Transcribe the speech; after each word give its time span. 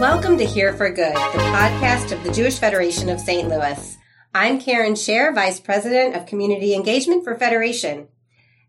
Welcome 0.00 0.38
to 0.38 0.46
Here 0.46 0.72
for 0.72 0.88
Good, 0.88 1.14
the 1.14 1.50
podcast 1.52 2.10
of 2.10 2.24
the 2.24 2.32
Jewish 2.32 2.58
Federation 2.58 3.10
of 3.10 3.20
St. 3.20 3.46
Louis. 3.46 3.98
I'm 4.32 4.58
Karen 4.58 4.94
Scher, 4.94 5.34
Vice 5.34 5.60
President 5.60 6.16
of 6.16 6.24
Community 6.24 6.74
Engagement 6.74 7.22
for 7.22 7.34
Federation. 7.34 8.08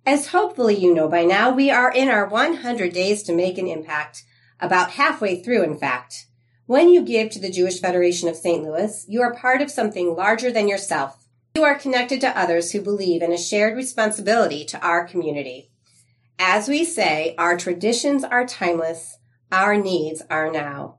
As 0.06 0.28
hopefully 0.28 0.76
you 0.76 0.94
know 0.94 1.08
by 1.08 1.24
now, 1.24 1.50
we 1.50 1.72
are 1.72 1.90
in 1.90 2.10
our 2.10 2.28
100 2.28 2.92
days 2.92 3.24
to 3.24 3.34
make 3.34 3.58
an 3.58 3.66
impact, 3.66 4.26
about 4.60 4.92
halfway 4.92 5.42
through, 5.42 5.64
in 5.64 5.78
fact. 5.78 6.26
When 6.66 6.90
you 6.90 7.02
give 7.02 7.30
to 7.30 7.40
the 7.40 7.50
Jewish 7.50 7.80
Federation 7.80 8.28
of 8.28 8.36
St. 8.36 8.62
Louis, 8.62 9.06
you 9.08 9.22
are 9.22 9.34
part 9.34 9.62
of 9.62 9.72
something 9.72 10.14
larger 10.14 10.52
than 10.52 10.68
yourself. 10.68 11.30
You 11.56 11.64
are 11.64 11.80
connected 11.80 12.20
to 12.22 12.38
others 12.38 12.74
who 12.74 12.82
believe 12.82 13.22
in 13.22 13.32
a 13.32 13.38
shared 13.38 13.78
responsibility 13.78 14.66
to 14.66 14.86
our 14.86 15.08
community. 15.08 15.72
As 16.38 16.68
we 16.68 16.84
say, 16.84 17.36
our 17.38 17.56
traditions 17.56 18.26
are 18.26 18.46
timeless, 18.46 19.18
our 19.50 19.78
needs 19.78 20.22
are 20.30 20.52
now. 20.52 20.98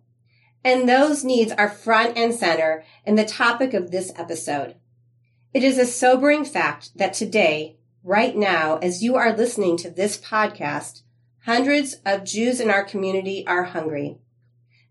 And 0.65 0.89
those 0.89 1.25
needs 1.25 1.53
are 1.53 1.69
front 1.69 2.17
and 2.17 2.35
center 2.35 2.85
in 3.05 3.17
the 3.17 3.25
topic 3.25 3.75
of 3.75 3.91
this 3.91 4.13
episode. 4.17 4.77
It 5.53 5.65
is 5.65 5.77
a 5.77 5.87
sobering 5.87 6.45
fact 6.45 6.97
that 6.97 7.13
today, 7.13 7.77
right 8.03 8.37
now, 8.37 8.79
as 8.79 9.03
you 9.03 9.17
are 9.17 9.37
listening 9.37 9.77
to 9.79 9.91
this 9.91 10.19
podcast, 10.19 11.03
hundreds 11.45 11.95
of 12.07 12.25
Jews 12.25 12.61
in 12.61 12.71
our 12.71 12.85
community 12.85 13.45
are 13.47 13.65
hungry. 13.65 14.19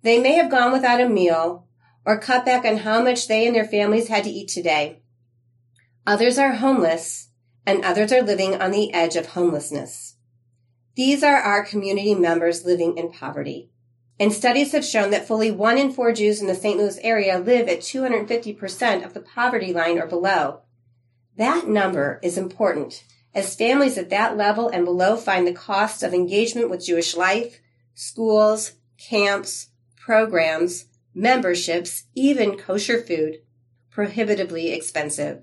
They 0.03 0.19
may 0.19 0.33
have 0.33 0.51
gone 0.51 0.71
without 0.71 1.01
a 1.01 1.09
meal 1.09 1.67
or 2.05 2.19
cut 2.19 2.45
back 2.45 2.65
on 2.65 2.77
how 2.77 3.01
much 3.01 3.27
they 3.27 3.47
and 3.47 3.55
their 3.55 3.65
families 3.65 4.07
had 4.07 4.23
to 4.25 4.29
eat 4.29 4.49
today. 4.49 5.01
Others 6.05 6.37
are 6.37 6.53
homeless 6.53 7.29
and 7.65 7.85
others 7.85 8.11
are 8.11 8.23
living 8.23 8.59
on 8.61 8.71
the 8.71 8.93
edge 8.93 9.15
of 9.15 9.27
homelessness. 9.27 10.15
These 10.95 11.23
are 11.23 11.35
our 11.35 11.63
community 11.63 12.15
members 12.15 12.65
living 12.65 12.97
in 12.97 13.11
poverty. 13.11 13.70
And 14.21 14.31
studies 14.31 14.71
have 14.73 14.85
shown 14.85 15.09
that 15.09 15.27
fully 15.27 15.49
one 15.49 15.79
in 15.79 15.91
four 15.91 16.13
Jews 16.13 16.41
in 16.41 16.45
the 16.45 16.53
St. 16.53 16.77
Louis 16.77 16.99
area 17.01 17.39
live 17.39 17.67
at 17.67 17.79
250% 17.79 19.03
of 19.03 19.15
the 19.15 19.19
poverty 19.19 19.73
line 19.73 19.97
or 19.97 20.05
below. 20.05 20.59
That 21.37 21.67
number 21.67 22.19
is 22.21 22.37
important 22.37 23.03
as 23.33 23.55
families 23.55 23.97
at 23.97 24.11
that 24.11 24.37
level 24.37 24.69
and 24.69 24.85
below 24.85 25.17
find 25.17 25.47
the 25.47 25.53
cost 25.53 26.03
of 26.03 26.13
engagement 26.13 26.69
with 26.69 26.85
Jewish 26.85 27.15
life, 27.15 27.61
schools, 27.95 28.73
camps, 28.99 29.69
programs, 29.95 30.85
memberships, 31.15 32.03
even 32.13 32.59
kosher 32.59 33.01
food 33.01 33.37
prohibitively 33.89 34.71
expensive. 34.71 35.41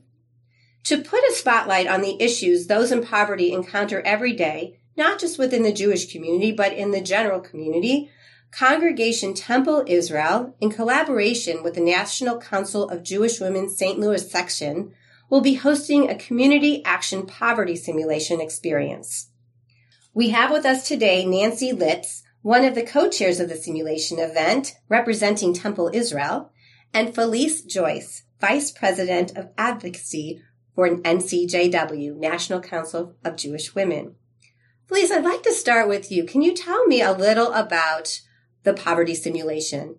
To 0.85 0.99
put 0.99 1.29
a 1.29 1.35
spotlight 1.35 1.89
on 1.89 2.03
the 2.03 2.17
issues 2.23 2.69
those 2.69 2.93
in 2.93 3.05
poverty 3.05 3.53
encounter 3.53 4.01
every 4.03 4.35
day, 4.35 4.79
not 4.97 5.19
just 5.19 5.37
within 5.37 5.65
the 5.65 5.73
Jewish 5.73 6.13
community, 6.13 6.53
but 6.53 6.73
in 6.73 6.93
the 6.93 7.01
general 7.01 7.41
community, 7.41 8.13
Congregation 8.51 9.35
Temple 9.35 9.85
Israel, 9.87 10.55
in 10.61 10.71
collaboration 10.71 11.63
with 11.63 11.75
the 11.75 11.81
National 11.81 12.41
Council 12.41 12.89
of 12.89 13.03
Jewish 13.03 13.41
Women 13.41 13.69
St. 13.69 13.99
Louis 13.99 14.31
section, 14.31 14.93
will 15.29 15.43
be 15.43 15.55
hosting 15.55 16.09
a 16.09 16.15
community 16.15 16.83
action 16.85 17.27
poverty 17.27 17.77
simulation 17.77 18.41
experience. 18.41 19.31
We 20.15 20.31
have 20.31 20.51
with 20.51 20.65
us 20.65 20.89
today 20.89 21.25
Nancy 21.27 21.73
Litz, 21.73 22.23
one 22.43 22.65
of 22.65 22.75
the 22.75 22.83
co-chairs 22.83 23.39
of 23.39 23.49
the 23.49 23.57
simulation 23.57 24.19
event 24.19 24.77
representing 24.89 25.53
Temple 25.53 25.91
Israel, 25.93 26.51
and 26.95 27.15
Felice 27.15 27.63
Joyce, 27.63 28.23
Vice 28.41 28.71
President 28.71 29.37
of 29.37 29.51
Advocacy 29.59 30.43
for 30.75 30.89
NCJW, 30.89 32.17
National 32.17 32.61
Council 32.61 33.15
of 33.25 33.37
Jewish 33.37 33.75
Women. 33.75 34.15
Felice, 34.87 35.11
I'd 35.11 35.25
like 35.25 35.43
to 35.43 35.53
start 35.53 35.87
with 35.87 36.11
you. 36.11 36.25
Can 36.25 36.41
you 36.41 36.55
tell 36.55 36.87
me 36.87 37.03
a 37.03 37.13
little 37.13 37.53
about 37.53 38.21
the 38.63 38.75
poverty 38.75 39.15
simulation? 39.15 39.97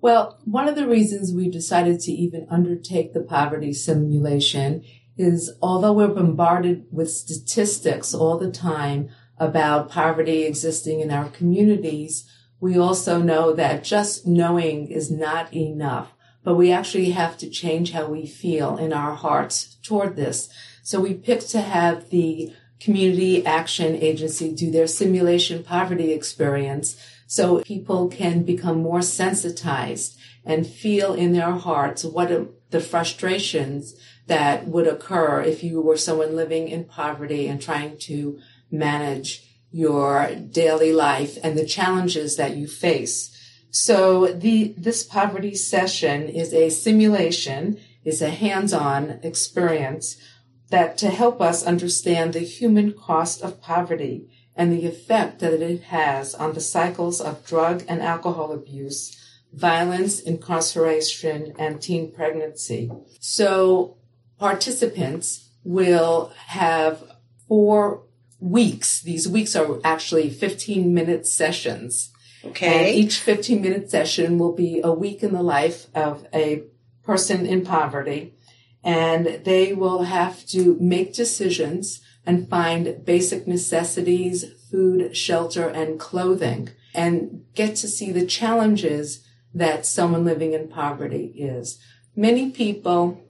Well, 0.00 0.40
one 0.44 0.68
of 0.68 0.74
the 0.74 0.88
reasons 0.88 1.32
we 1.32 1.48
decided 1.48 2.00
to 2.00 2.12
even 2.12 2.46
undertake 2.50 3.12
the 3.12 3.20
poverty 3.20 3.72
simulation 3.72 4.82
is 5.16 5.52
although 5.62 5.92
we're 5.92 6.08
bombarded 6.08 6.86
with 6.90 7.10
statistics 7.10 8.12
all 8.12 8.38
the 8.38 8.50
time 8.50 9.10
about 9.38 9.90
poverty 9.90 10.42
existing 10.42 11.00
in 11.00 11.10
our 11.10 11.28
communities, 11.28 12.28
we 12.60 12.78
also 12.78 13.20
know 13.20 13.52
that 13.52 13.84
just 13.84 14.26
knowing 14.26 14.88
is 14.88 15.10
not 15.10 15.52
enough, 15.54 16.12
but 16.44 16.54
we 16.54 16.72
actually 16.72 17.10
have 17.10 17.36
to 17.38 17.50
change 17.50 17.92
how 17.92 18.06
we 18.06 18.26
feel 18.26 18.76
in 18.76 18.92
our 18.92 19.14
hearts 19.14 19.76
toward 19.82 20.16
this. 20.16 20.48
So 20.82 21.00
we 21.00 21.14
picked 21.14 21.50
to 21.50 21.60
have 21.60 22.10
the 22.10 22.52
Community 22.82 23.46
Action 23.46 23.94
Agency 23.94 24.52
do 24.52 24.70
their 24.70 24.88
simulation 24.88 25.62
poverty 25.62 26.10
experience 26.12 26.96
so 27.28 27.62
people 27.62 28.08
can 28.08 28.42
become 28.42 28.82
more 28.82 29.02
sensitized 29.02 30.18
and 30.44 30.66
feel 30.66 31.14
in 31.14 31.32
their 31.32 31.52
hearts 31.52 32.04
what 32.04 32.30
the 32.70 32.80
frustrations 32.80 33.94
that 34.26 34.66
would 34.66 34.88
occur 34.88 35.40
if 35.42 35.62
you 35.62 35.80
were 35.80 35.96
someone 35.96 36.34
living 36.34 36.66
in 36.66 36.84
poverty 36.84 37.46
and 37.46 37.62
trying 37.62 37.96
to 37.98 38.40
manage 38.70 39.44
your 39.70 40.34
daily 40.34 40.92
life 40.92 41.38
and 41.44 41.56
the 41.56 41.64
challenges 41.64 42.36
that 42.36 42.56
you 42.56 42.66
face. 42.66 43.30
So 43.70 44.26
the, 44.26 44.74
this 44.76 45.04
poverty 45.04 45.54
session 45.54 46.28
is 46.28 46.52
a 46.52 46.68
simulation, 46.68 47.78
is 48.04 48.20
a 48.20 48.30
hands-on 48.30 49.20
experience 49.22 50.16
that 50.72 50.96
to 50.96 51.10
help 51.10 51.40
us 51.40 51.64
understand 51.64 52.32
the 52.32 52.40
human 52.40 52.94
cost 52.94 53.42
of 53.42 53.60
poverty 53.60 54.26
and 54.56 54.72
the 54.72 54.86
effect 54.86 55.38
that 55.40 55.52
it 55.52 55.82
has 55.84 56.34
on 56.34 56.54
the 56.54 56.60
cycles 56.60 57.20
of 57.20 57.46
drug 57.46 57.84
and 57.86 58.00
alcohol 58.00 58.52
abuse, 58.52 59.14
violence, 59.52 60.18
incarceration, 60.18 61.52
and 61.58 61.82
teen 61.82 62.10
pregnancy. 62.10 62.90
So 63.20 63.98
participants 64.38 65.50
will 65.62 66.32
have 66.46 67.04
four 67.46 68.04
weeks. 68.40 69.02
These 69.02 69.28
weeks 69.28 69.54
are 69.54 69.78
actually 69.84 70.30
15 70.30 70.94
minute 70.94 71.26
sessions. 71.26 72.10
Okay. 72.44 72.78
And 72.78 72.96
each 72.96 73.18
15 73.18 73.60
minute 73.60 73.90
session 73.90 74.38
will 74.38 74.54
be 74.54 74.80
a 74.82 74.90
week 74.90 75.22
in 75.22 75.34
the 75.34 75.42
life 75.42 75.86
of 75.94 76.26
a 76.32 76.62
person 77.04 77.44
in 77.44 77.62
poverty. 77.62 78.32
And 78.84 79.44
they 79.44 79.72
will 79.72 80.04
have 80.04 80.44
to 80.46 80.76
make 80.80 81.14
decisions 81.14 82.00
and 82.26 82.48
find 82.48 83.04
basic 83.04 83.46
necessities, 83.46 84.44
food, 84.70 85.16
shelter, 85.16 85.68
and 85.68 85.98
clothing, 85.98 86.70
and 86.94 87.44
get 87.54 87.76
to 87.76 87.88
see 87.88 88.12
the 88.12 88.26
challenges 88.26 89.26
that 89.54 89.86
someone 89.86 90.24
living 90.24 90.52
in 90.52 90.68
poverty 90.68 91.26
is. 91.36 91.78
Many 92.14 92.50
people 92.50 93.20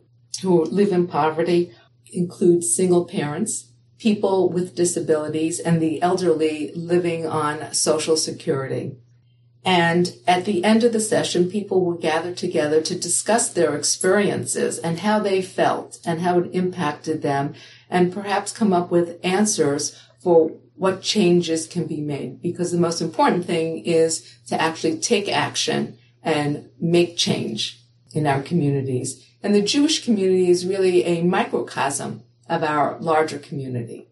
who 0.43 0.65
live 0.65 0.93
in 0.93 1.07
poverty 1.07 1.73
include 2.13 2.65
single 2.65 3.05
parents, 3.05 3.73
people 3.99 4.51
with 4.51 4.75
disabilities, 4.75 5.59
and 5.59 5.81
the 5.81 6.03
elderly 6.03 6.73
living 6.75 7.27
on 7.27 7.73
social 7.73 8.17
security. 8.17 8.97
And 9.65 10.15
at 10.27 10.45
the 10.45 10.65
end 10.65 10.83
of 10.83 10.93
the 10.93 11.01
session, 11.01 11.51
people 11.51 11.85
will 11.85 11.97
gather 11.97 12.35
together 12.35 12.83
to 12.83 12.99
discuss 12.99 13.49
their 13.49 13.77
experiences 13.77 14.79
and 14.79 15.01
how 15.01 15.21
they 15.21 15.41
felt 15.41 15.99
and 16.05 16.21
how 16.21 16.41
it 16.41 16.51
impacted 16.53 17.23
them 17.23 17.55
and 17.89 18.13
perhaps 18.13 18.53
come 18.53 18.73
up 18.73 18.91
with 18.91 19.21
answers 19.23 20.01
for 20.21 20.51
what 20.75 21.03
changes 21.03 21.69
can 21.69 21.87
be 21.87 22.01
made. 22.01 22.43
Because 22.43 22.73
the 22.73 22.79
most 22.79 23.01
important 23.01 23.45
thing 23.45 23.85
is 23.85 24.37
to 24.49 24.61
actually 24.61 24.99
take 24.99 25.29
action 25.29 25.97
and 26.25 26.69
make 26.81 27.17
change 27.17 27.79
in 28.13 28.27
our 28.27 28.43
communities. 28.43 29.25
And 29.43 29.55
the 29.55 29.63
Jewish 29.63 30.05
community 30.05 30.51
is 30.51 30.67
really 30.67 31.05
a 31.05 31.23
microcosm 31.23 32.23
of 32.49 32.65
our 32.65 32.99
larger 33.01 33.39
community. 33.39 34.09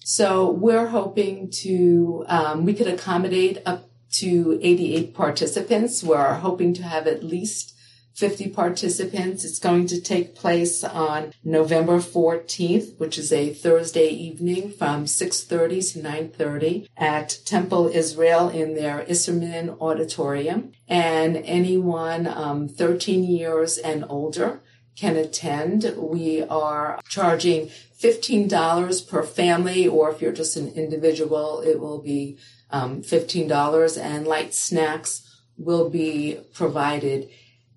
So 0.00 0.50
we're 0.50 0.86
hoping 0.86 1.50
to, 1.62 2.24
um, 2.28 2.64
we 2.64 2.72
could 2.72 2.86
accommodate 2.86 3.58
up 3.66 3.90
to 4.12 4.58
88 4.62 5.14
participants. 5.14 6.02
We're 6.02 6.34
hoping 6.34 6.74
to 6.74 6.82
have 6.82 7.06
at 7.06 7.22
least 7.22 7.74
50 8.18 8.48
participants. 8.48 9.44
It's 9.44 9.60
going 9.60 9.86
to 9.86 10.00
take 10.00 10.34
place 10.34 10.82
on 10.82 11.32
November 11.44 11.98
14th, 11.98 12.98
which 12.98 13.16
is 13.16 13.32
a 13.32 13.54
Thursday 13.54 14.08
evening 14.08 14.72
from 14.72 15.04
6.30 15.04 15.92
to 15.92 16.00
9.30 16.00 16.88
at 16.96 17.38
Temple 17.44 17.86
Israel 17.86 18.48
in 18.48 18.74
their 18.74 19.04
Isserman 19.04 19.80
Auditorium. 19.80 20.72
And 20.88 21.36
anyone 21.36 22.26
um, 22.26 22.66
13 22.66 23.22
years 23.22 23.78
and 23.78 24.04
older 24.08 24.62
can 24.98 25.16
attend. 25.16 25.94
We 25.96 26.42
are 26.42 27.00
charging 27.08 27.70
$15 28.00 29.08
per 29.08 29.22
family, 29.22 29.86
or 29.86 30.10
if 30.10 30.20
you're 30.20 30.32
just 30.32 30.56
an 30.56 30.68
individual, 30.68 31.60
it 31.60 31.80
will 31.80 32.00
be 32.00 32.38
um, 32.70 33.02
$15 33.02 34.00
and 34.00 34.26
light 34.26 34.54
snacks 34.54 35.24
will 35.56 35.88
be 35.88 36.38
provided. 36.52 37.28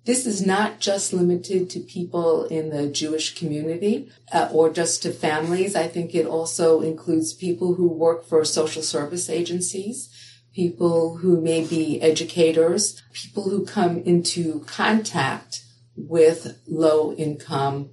This 0.04 0.26
is 0.26 0.44
not 0.44 0.80
just 0.80 1.12
limited 1.12 1.70
to 1.70 1.80
people 1.80 2.44
in 2.46 2.70
the 2.70 2.88
Jewish 2.88 3.38
community 3.38 4.10
uh, 4.32 4.48
or 4.52 4.70
just 4.70 5.02
to 5.02 5.12
families. 5.12 5.76
I 5.76 5.86
think 5.86 6.14
it 6.14 6.26
also 6.26 6.80
includes 6.80 7.32
people 7.32 7.74
who 7.74 7.88
work 7.88 8.26
for 8.26 8.44
social 8.44 8.82
service 8.82 9.30
agencies, 9.30 10.08
people 10.52 11.18
who 11.18 11.40
may 11.40 11.64
be 11.64 12.02
educators, 12.02 13.00
people 13.12 13.44
who 13.44 13.64
come 13.64 13.98
into 13.98 14.60
contact 14.66 15.62
with 15.96 16.60
low 16.66 17.12
income 17.12 17.90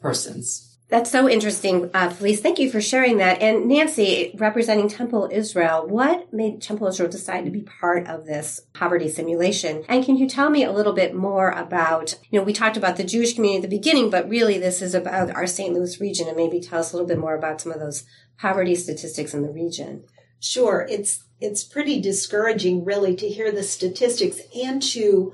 persons. 0.00 0.72
That's 0.92 1.10
so 1.10 1.26
interesting, 1.26 1.88
uh, 1.94 2.10
Felice. 2.10 2.42
Thank 2.42 2.58
you 2.58 2.70
for 2.70 2.82
sharing 2.82 3.16
that. 3.16 3.40
And 3.40 3.66
Nancy, 3.66 4.34
representing 4.38 4.88
Temple 4.88 5.30
Israel, 5.32 5.86
what 5.88 6.30
made 6.34 6.60
Temple 6.60 6.86
Israel 6.86 7.08
decide 7.08 7.46
to 7.46 7.50
be 7.50 7.62
part 7.62 8.06
of 8.06 8.26
this 8.26 8.60
poverty 8.74 9.08
simulation? 9.08 9.84
And 9.88 10.04
can 10.04 10.18
you 10.18 10.28
tell 10.28 10.50
me 10.50 10.64
a 10.64 10.70
little 10.70 10.92
bit 10.92 11.14
more 11.14 11.48
about, 11.48 12.18
you 12.28 12.38
know, 12.38 12.44
we 12.44 12.52
talked 12.52 12.76
about 12.76 12.98
the 12.98 13.04
Jewish 13.04 13.34
community 13.34 13.64
at 13.64 13.70
the 13.70 13.74
beginning, 13.74 14.10
but 14.10 14.28
really 14.28 14.58
this 14.58 14.82
is 14.82 14.94
about 14.94 15.30
our 15.30 15.46
St. 15.46 15.72
Louis 15.72 15.98
region 15.98 16.28
and 16.28 16.36
maybe 16.36 16.60
tell 16.60 16.80
us 16.80 16.92
a 16.92 16.96
little 16.96 17.08
bit 17.08 17.18
more 17.18 17.34
about 17.34 17.62
some 17.62 17.72
of 17.72 17.80
those 17.80 18.04
poverty 18.36 18.74
statistics 18.74 19.32
in 19.32 19.40
the 19.40 19.50
region. 19.50 20.04
Sure. 20.40 20.86
It's, 20.90 21.24
it's 21.40 21.64
pretty 21.64 22.02
discouraging 22.02 22.84
really 22.84 23.16
to 23.16 23.30
hear 23.30 23.50
the 23.50 23.62
statistics 23.62 24.40
and 24.54 24.82
to 24.82 25.32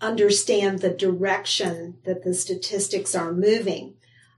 understand 0.00 0.78
the 0.78 0.90
direction 0.90 1.98
that 2.04 2.24
the 2.24 2.34
statistics 2.34 3.14
are 3.14 3.32
moving. 3.32 3.94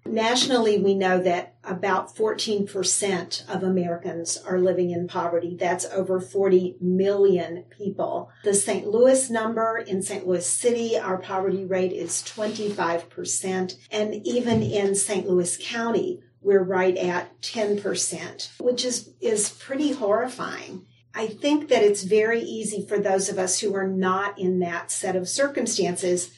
Nationally, 0.07 0.79
we 0.79 0.95
know 0.95 1.23
that 1.23 1.55
about 1.63 2.15
14% 2.17 3.55
of 3.55 3.63
Americans 3.63 4.39
are 4.39 4.59
living 4.59 4.91
in 4.91 5.07
poverty. 5.07 5.57
That's 5.59 5.85
over 5.87 6.21
40 6.21 6.77
million 6.81 7.65
people. 7.69 8.31
The 8.43 8.55
St. 8.55 8.87
Louis 8.87 9.29
number 9.29 9.77
in 9.77 10.03
St. 10.03 10.27
Louis 10.27 10.47
City, 10.47 10.99
our 10.99 11.19
poverty 11.19 11.67
rate 11.67 11.93
is 11.93 12.23
25%. 12.23 13.77
And 13.91 14.15
even 14.27 14.63
in 14.63 14.95
St. 14.95 15.29
Louis 15.29 15.59
County, 15.61 16.23
we're 16.41 16.65
right 16.65 16.97
at 16.97 17.41
10%, 17.43 18.59
which 18.59 18.85
is, 18.87 19.11
is 19.21 19.51
pretty 19.51 19.93
horrifying. 19.93 20.87
I 21.15 21.27
think 21.27 21.69
that 21.69 21.83
it's 21.83 22.03
very 22.03 22.41
easy 22.41 22.87
for 22.87 22.99
those 22.99 23.29
of 23.29 23.39
us 23.39 23.61
who 23.61 23.75
are 23.75 23.89
not 23.89 24.39
in 24.39 24.61
that 24.61 24.91
set 24.91 25.17
of 25.17 25.29
circumstances 25.29 26.33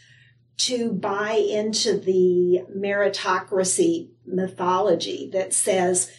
to 0.59 0.93
buy 0.93 1.33
into 1.33 1.99
the 1.99 2.65
meritocracy 2.75 4.11
mythology 4.25 5.29
that 5.33 5.53
says, 5.53 6.11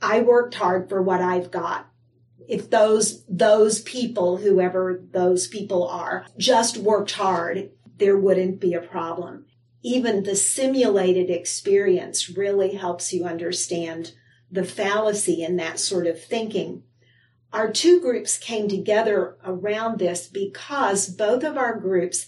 I 0.00 0.20
worked 0.20 0.54
hard 0.54 0.88
for 0.88 1.02
what 1.02 1.20
I've 1.20 1.50
got. 1.50 1.88
If 2.48 2.70
those, 2.70 3.24
those 3.26 3.80
people, 3.82 4.38
whoever 4.38 5.02
those 5.12 5.46
people 5.46 5.86
are, 5.86 6.26
just 6.36 6.78
worked 6.78 7.12
hard, 7.12 7.70
there 7.98 8.16
wouldn't 8.16 8.60
be 8.60 8.74
a 8.74 8.80
problem. 8.80 9.46
Even 9.82 10.22
the 10.22 10.36
simulated 10.36 11.30
experience 11.30 12.28
really 12.30 12.74
helps 12.74 13.12
you 13.12 13.24
understand 13.24 14.12
the 14.50 14.64
fallacy 14.64 15.42
in 15.42 15.56
that 15.56 15.78
sort 15.78 16.06
of 16.06 16.22
thinking. 16.22 16.82
Our 17.52 17.72
two 17.72 18.00
groups 18.00 18.38
came 18.38 18.68
together 18.68 19.36
around 19.44 19.98
this 19.98 20.28
because 20.28 21.08
both 21.08 21.42
of 21.42 21.56
our 21.56 21.78
groups 21.78 22.26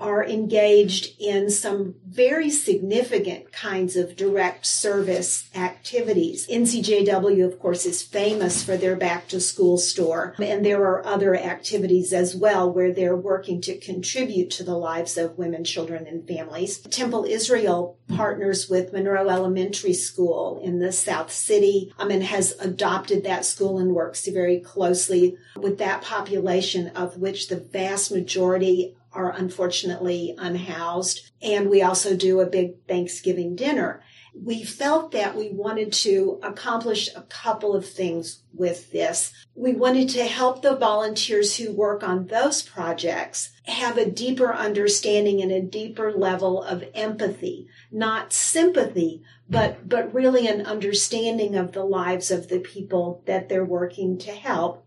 are 0.00 0.24
engaged 0.24 1.14
in 1.20 1.50
some 1.50 1.94
very 2.06 2.50
significant 2.50 3.52
kinds 3.52 3.96
of 3.96 4.16
direct 4.16 4.64
service 4.64 5.48
activities. 5.54 6.48
NCJW, 6.48 7.44
of 7.44 7.58
course, 7.58 7.84
is 7.84 8.02
famous 8.02 8.64
for 8.64 8.76
their 8.76 8.96
back 8.96 9.28
to 9.28 9.40
school 9.40 9.76
store. 9.76 10.34
And 10.38 10.64
there 10.64 10.82
are 10.84 11.06
other 11.06 11.36
activities 11.36 12.12
as 12.12 12.34
well 12.34 12.72
where 12.72 12.92
they're 12.92 13.16
working 13.16 13.60
to 13.62 13.78
contribute 13.78 14.50
to 14.52 14.64
the 14.64 14.76
lives 14.76 15.18
of 15.18 15.36
women, 15.36 15.64
children, 15.64 16.06
and 16.06 16.26
families. 16.26 16.78
Temple 16.78 17.24
Israel 17.24 17.98
partners 18.16 18.68
with 18.68 18.92
Monroe 18.92 19.28
Elementary 19.28 19.92
School 19.92 20.60
in 20.64 20.78
the 20.78 20.92
South 20.92 21.30
City 21.30 21.92
um, 21.98 22.10
and 22.10 22.22
has 22.22 22.54
adopted 22.58 23.24
that 23.24 23.44
school 23.44 23.78
and 23.78 23.94
works 23.94 24.26
very 24.26 24.60
closely 24.60 25.36
with 25.56 25.78
that 25.78 26.02
population 26.02 26.88
of 26.88 27.18
which 27.18 27.48
the 27.48 27.56
vast 27.56 28.10
majority 28.10 28.96
are 29.12 29.32
unfortunately 29.32 30.34
unhoused. 30.38 31.30
And 31.42 31.68
we 31.68 31.82
also 31.82 32.16
do 32.16 32.40
a 32.40 32.46
big 32.46 32.86
Thanksgiving 32.86 33.56
dinner. 33.56 34.02
We 34.32 34.62
felt 34.62 35.10
that 35.10 35.36
we 35.36 35.50
wanted 35.50 35.92
to 35.94 36.38
accomplish 36.42 37.08
a 37.14 37.22
couple 37.22 37.74
of 37.74 37.88
things 37.88 38.42
with 38.54 38.92
this. 38.92 39.32
We 39.56 39.72
wanted 39.72 40.08
to 40.10 40.24
help 40.24 40.62
the 40.62 40.76
volunteers 40.76 41.56
who 41.56 41.72
work 41.72 42.04
on 42.04 42.28
those 42.28 42.62
projects 42.62 43.50
have 43.64 43.98
a 43.98 44.08
deeper 44.08 44.54
understanding 44.54 45.42
and 45.42 45.50
a 45.50 45.60
deeper 45.60 46.12
level 46.12 46.62
of 46.62 46.84
empathy, 46.94 47.66
not 47.90 48.32
sympathy, 48.32 49.22
but, 49.48 49.88
but 49.88 50.14
really 50.14 50.46
an 50.46 50.64
understanding 50.64 51.56
of 51.56 51.72
the 51.72 51.84
lives 51.84 52.30
of 52.30 52.48
the 52.48 52.60
people 52.60 53.22
that 53.26 53.48
they're 53.48 53.64
working 53.64 54.16
to 54.18 54.30
help 54.30 54.86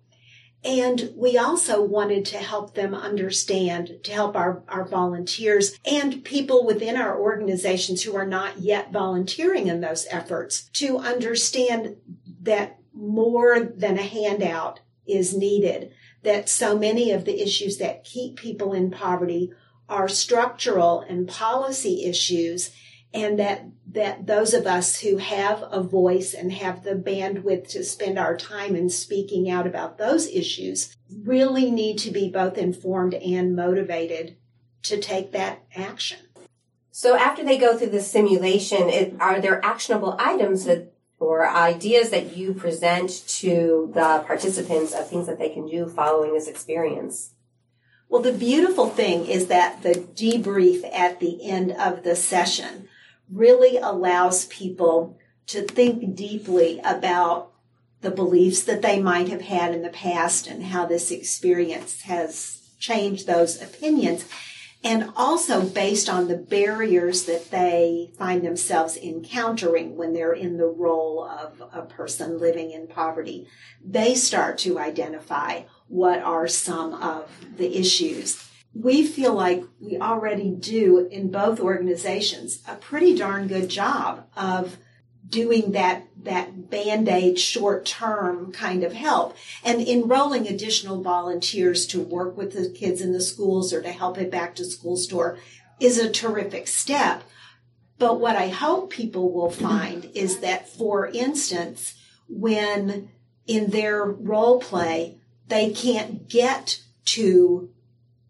and 0.65 1.11
we 1.15 1.37
also 1.37 1.83
wanted 1.83 2.25
to 2.25 2.37
help 2.37 2.73
them 2.73 2.93
understand, 2.93 3.99
to 4.03 4.11
help 4.11 4.35
our, 4.35 4.63
our 4.69 4.85
volunteers 4.85 5.77
and 5.85 6.23
people 6.23 6.65
within 6.65 6.95
our 6.95 7.19
organizations 7.19 8.03
who 8.03 8.15
are 8.15 8.25
not 8.25 8.59
yet 8.59 8.91
volunteering 8.91 9.67
in 9.67 9.81
those 9.81 10.07
efforts 10.09 10.69
to 10.73 10.97
understand 10.99 11.97
that 12.41 12.79
more 12.93 13.59
than 13.59 13.97
a 13.97 14.03
handout 14.03 14.79
is 15.05 15.35
needed, 15.35 15.91
that 16.23 16.47
so 16.47 16.77
many 16.77 17.11
of 17.11 17.25
the 17.25 17.41
issues 17.41 17.77
that 17.77 18.05
keep 18.05 18.37
people 18.37 18.73
in 18.73 18.89
poverty 18.89 19.51
are 19.89 20.07
structural 20.07 21.01
and 21.01 21.27
policy 21.27 22.05
issues 22.05 22.71
and 23.13 23.37
that 23.37 23.65
that 23.93 24.25
those 24.25 24.53
of 24.53 24.65
us 24.65 24.99
who 25.01 25.17
have 25.17 25.63
a 25.71 25.81
voice 25.81 26.33
and 26.33 26.51
have 26.51 26.83
the 26.83 26.95
bandwidth 26.95 27.67
to 27.69 27.83
spend 27.83 28.17
our 28.17 28.35
time 28.35 28.75
in 28.75 28.89
speaking 28.89 29.49
out 29.49 29.67
about 29.67 29.97
those 29.97 30.27
issues 30.27 30.95
really 31.23 31.69
need 31.69 31.97
to 31.99 32.11
be 32.11 32.29
both 32.29 32.57
informed 32.57 33.13
and 33.13 33.55
motivated 33.55 34.35
to 34.81 34.99
take 34.99 35.31
that 35.31 35.63
action. 35.75 36.19
So 36.91 37.15
after 37.15 37.43
they 37.43 37.57
go 37.57 37.77
through 37.77 37.89
the 37.89 38.01
simulation, 38.01 38.89
it, 38.89 39.15
are 39.19 39.39
there 39.39 39.63
actionable 39.63 40.15
items 40.19 40.65
that 40.65 40.93
or 41.23 41.47
ideas 41.47 42.09
that 42.09 42.35
you 42.35 42.53
present 42.53 43.23
to 43.27 43.89
the 43.93 44.23
participants 44.27 44.93
of 44.93 45.07
things 45.07 45.25
that 45.25 45.39
they 45.39 45.49
can 45.49 45.65
do 45.65 45.87
following 45.87 46.33
this 46.33 46.47
experience? 46.47 47.31
Well, 48.09 48.21
the 48.21 48.33
beautiful 48.33 48.89
thing 48.89 49.25
is 49.25 49.47
that 49.47 49.81
the 49.81 49.93
debrief 49.93 50.83
at 50.93 51.19
the 51.19 51.49
end 51.49 51.71
of 51.71 52.03
the 52.03 52.15
session 52.15 52.89
really 53.33 53.77
allows 53.77 54.45
people 54.45 55.17
to 55.47 55.61
think 55.63 56.15
deeply 56.15 56.79
about 56.83 57.51
the 58.01 58.11
beliefs 58.11 58.63
that 58.63 58.81
they 58.81 59.01
might 59.01 59.29
have 59.29 59.41
had 59.41 59.73
in 59.73 59.81
the 59.81 59.89
past 59.89 60.47
and 60.47 60.63
how 60.63 60.85
this 60.85 61.09
experience 61.09 62.01
has 62.01 62.69
changed 62.79 63.25
those 63.25 63.61
opinions. 63.61 64.25
And 64.83 65.11
also 65.15 65.61
based 65.61 66.09
on 66.09 66.27
the 66.27 66.35
barriers 66.35 67.23
that 67.23 67.49
they 67.49 68.11
find 68.17 68.43
themselves 68.43 68.97
encountering 68.97 69.95
when 69.95 70.11
they're 70.11 70.33
in 70.33 70.57
the 70.57 70.67
role 70.67 71.23
of 71.23 71.63
a 71.71 71.83
person 71.83 72.37
living 72.37 72.71
in 72.71 72.87
poverty, 72.87 73.47
they 73.83 74.13
start 74.13 74.57
to 74.59 74.77
identify 74.77 75.61
what 75.87 76.19
are 76.19 76.49
some 76.49 76.93
of 76.95 77.29
the 77.55 77.77
issues 77.77 78.49
we 78.73 79.05
feel 79.05 79.33
like 79.33 79.63
we 79.79 79.97
already 79.97 80.49
do 80.49 81.07
in 81.07 81.29
both 81.29 81.59
organizations 81.59 82.61
a 82.67 82.75
pretty 82.75 83.15
darn 83.15 83.47
good 83.47 83.69
job 83.69 84.25
of 84.35 84.77
doing 85.27 85.71
that 85.71 86.07
that 86.23 86.69
band-aid 86.69 87.39
short-term 87.39 88.51
kind 88.51 88.83
of 88.83 88.93
help 88.93 89.35
and 89.63 89.81
enrolling 89.81 90.47
additional 90.47 91.01
volunteers 91.01 91.85
to 91.85 91.99
work 91.99 92.37
with 92.37 92.53
the 92.53 92.69
kids 92.69 93.01
in 93.01 93.13
the 93.13 93.21
schools 93.21 93.73
or 93.73 93.81
to 93.81 93.91
help 93.91 94.17
a 94.17 94.25
back 94.25 94.55
to 94.55 94.65
school 94.65 94.95
store 94.95 95.37
is 95.79 95.97
a 95.97 96.09
terrific 96.09 96.67
step. 96.67 97.23
But 97.99 98.19
what 98.19 98.35
i 98.35 98.47
hope 98.49 98.89
people 98.89 99.31
will 99.31 99.51
find 99.51 100.09
is 100.13 100.39
that 100.39 100.67
for 100.67 101.07
instance 101.07 101.93
when 102.27 103.09
in 103.45 103.69
their 103.69 104.03
role 104.03 104.59
play 104.59 105.19
they 105.47 105.71
can't 105.71 106.27
get 106.27 106.79
to 107.05 107.72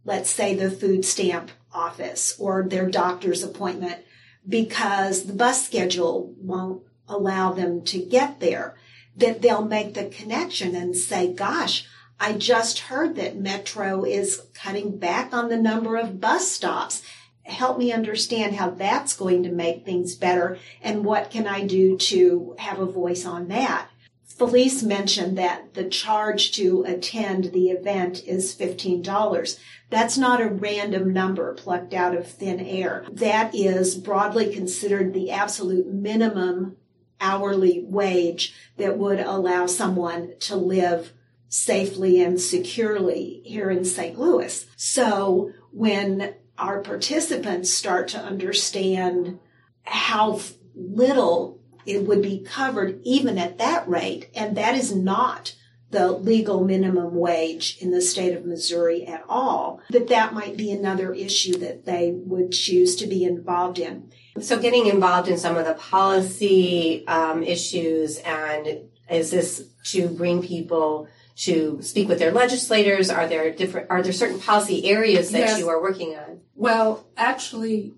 let's 0.05 0.29
say 0.29 0.53
the 0.53 0.71
food 0.71 1.05
stamp 1.05 1.51
office 1.73 2.35
or 2.39 2.63
their 2.63 2.89
doctor's 2.89 3.43
appointment 3.43 4.03
because 4.47 5.23
the 5.23 5.33
bus 5.33 5.65
schedule 5.65 6.33
won't 6.37 6.83
allow 7.07 7.53
them 7.53 7.81
to 7.83 7.99
get 7.99 8.39
there, 8.39 8.75
that 9.15 9.41
they'll 9.41 9.65
make 9.65 9.93
the 9.93 10.05
connection 10.05 10.75
and 10.75 10.95
say, 10.95 11.31
gosh, 11.31 11.85
I 12.19 12.33
just 12.33 12.79
heard 12.79 13.15
that 13.15 13.37
Metro 13.37 14.03
is 14.03 14.41
cutting 14.53 14.97
back 14.97 15.33
on 15.33 15.49
the 15.49 15.57
number 15.57 15.97
of 15.97 16.21
bus 16.21 16.49
stops. 16.51 17.03
Help 17.43 17.77
me 17.77 17.91
understand 17.91 18.55
how 18.55 18.69
that's 18.69 19.15
going 19.15 19.43
to 19.43 19.51
make 19.51 19.85
things 19.85 20.15
better 20.15 20.57
and 20.81 21.03
what 21.03 21.29
can 21.29 21.47
I 21.47 21.65
do 21.65 21.97
to 21.97 22.55
have 22.59 22.79
a 22.79 22.85
voice 22.85 23.25
on 23.25 23.49
that. 23.49 23.89
Felice 24.37 24.81
mentioned 24.81 25.37
that 25.37 25.75
the 25.75 25.87
charge 25.87 26.51
to 26.53 26.83
attend 26.87 27.45
the 27.45 27.69
event 27.69 28.23
is 28.25 28.55
$15. 28.55 29.59
That's 29.89 30.17
not 30.17 30.41
a 30.41 30.47
random 30.47 31.13
number 31.13 31.53
plucked 31.53 31.93
out 31.93 32.15
of 32.15 32.27
thin 32.27 32.59
air. 32.59 33.05
That 33.11 33.53
is 33.53 33.95
broadly 33.95 34.51
considered 34.51 35.13
the 35.13 35.29
absolute 35.29 35.87
minimum 35.87 36.77
hourly 37.21 37.83
wage 37.85 38.55
that 38.77 38.97
would 38.97 39.19
allow 39.19 39.67
someone 39.67 40.33
to 40.41 40.55
live 40.55 41.13
safely 41.47 42.21
and 42.21 42.41
securely 42.41 43.43
here 43.45 43.69
in 43.69 43.85
St. 43.85 44.17
Louis. 44.17 44.65
So 44.75 45.51
when 45.71 46.33
our 46.57 46.81
participants 46.81 47.69
start 47.69 48.07
to 48.09 48.19
understand 48.19 49.39
how 49.83 50.39
little 50.75 51.59
it 51.85 52.07
would 52.07 52.21
be 52.21 52.39
covered 52.39 52.99
even 53.03 53.37
at 53.37 53.57
that 53.57 53.87
rate, 53.87 54.29
and 54.35 54.55
that 54.57 54.75
is 54.75 54.95
not 54.95 55.55
the 55.93 56.11
legal 56.11 56.63
minimum 56.63 57.15
wage 57.15 57.77
in 57.79 57.91
the 57.91 58.01
state 58.01 58.35
of 58.35 58.45
Missouri 58.45 59.05
at 59.05 59.23
all, 59.29 59.79
that 59.91 60.07
that 60.07 60.33
might 60.33 60.57
be 60.57 60.71
another 60.71 61.13
issue 61.13 61.55
that 61.57 61.85
they 61.85 62.11
would 62.11 62.51
choose 62.51 62.95
to 62.97 63.07
be 63.07 63.23
involved 63.23 63.79
in. 63.79 64.11
So 64.39 64.59
getting 64.59 64.87
involved 64.87 65.29
in 65.29 65.37
some 65.37 65.55
of 65.55 65.65
the 65.65 65.75
policy 65.75 67.07
um, 67.07 67.43
issues 67.43 68.17
and 68.17 68.89
is 69.09 69.29
this 69.29 69.67
to 69.85 70.07
bring 70.07 70.41
people 70.41 71.07
to 71.35 71.81
speak 71.81 72.07
with 72.07 72.19
their 72.19 72.31
legislators? 72.31 73.09
Are 73.09 73.27
there 73.27 73.51
different, 73.51 73.91
are 73.91 74.01
there 74.01 74.13
certain 74.13 74.39
policy 74.39 74.89
areas 74.89 75.31
that 75.31 75.39
yes. 75.39 75.59
you 75.59 75.69
are 75.69 75.81
working 75.81 76.15
on? 76.15 76.41
Well, 76.55 77.05
actually, 77.17 77.93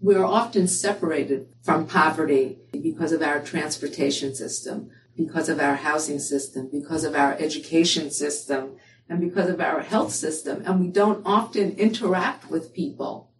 we're 0.00 0.24
often 0.24 0.68
separated 0.68 1.48
from 1.62 1.86
poverty 1.86 2.58
because 2.72 3.12
of 3.12 3.22
our 3.22 3.40
transportation 3.40 4.34
system 4.34 4.90
because 5.18 5.48
of 5.48 5.58
our 5.58 5.74
housing 5.74 6.20
system, 6.20 6.70
because 6.70 7.02
of 7.02 7.14
our 7.14 7.34
education 7.34 8.10
system, 8.10 8.76
and 9.08 9.20
because 9.20 9.50
of 9.50 9.60
our 9.60 9.80
health 9.80 10.12
system. 10.12 10.62
And 10.64 10.80
we 10.80 10.88
don't 10.88 11.26
often 11.26 11.72
interact 11.72 12.48
with 12.48 12.72
people 12.72 13.30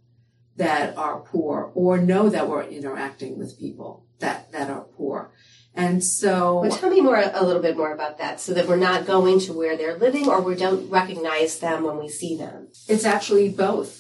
that 0.57 0.99
are 0.99 1.21
poor 1.21 1.71
or 1.75 1.99
know 1.99 2.29
that 2.29 2.49
we're 2.49 2.65
interacting 2.65 3.38
with 3.38 3.59
people 3.59 4.05
that, 4.19 4.50
that 4.50 4.69
are 4.69 4.83
poor. 4.83 5.31
And 5.73 6.03
so. 6.03 6.62
Well, 6.62 6.71
tell 6.73 6.91
me 6.91 7.00
more, 7.00 7.17
a 7.17 7.45
little 7.45 7.62
bit 7.62 7.77
more 7.77 7.93
about 7.93 8.19
that 8.19 8.41
so 8.41 8.53
that 8.55 8.67
we're 8.67 8.77
not 8.77 9.07
going 9.07 9.38
to 9.41 9.53
where 9.53 9.77
they're 9.77 9.97
living 9.97 10.27
or 10.29 10.41
we 10.41 10.57
don't 10.57 10.91
recognize 10.91 11.61
them 11.61 11.85
when 11.85 11.99
we 11.99 12.09
see 12.09 12.37
them. 12.37 12.69
It's 12.88 13.05
actually 13.05 13.50
both. 13.50 13.98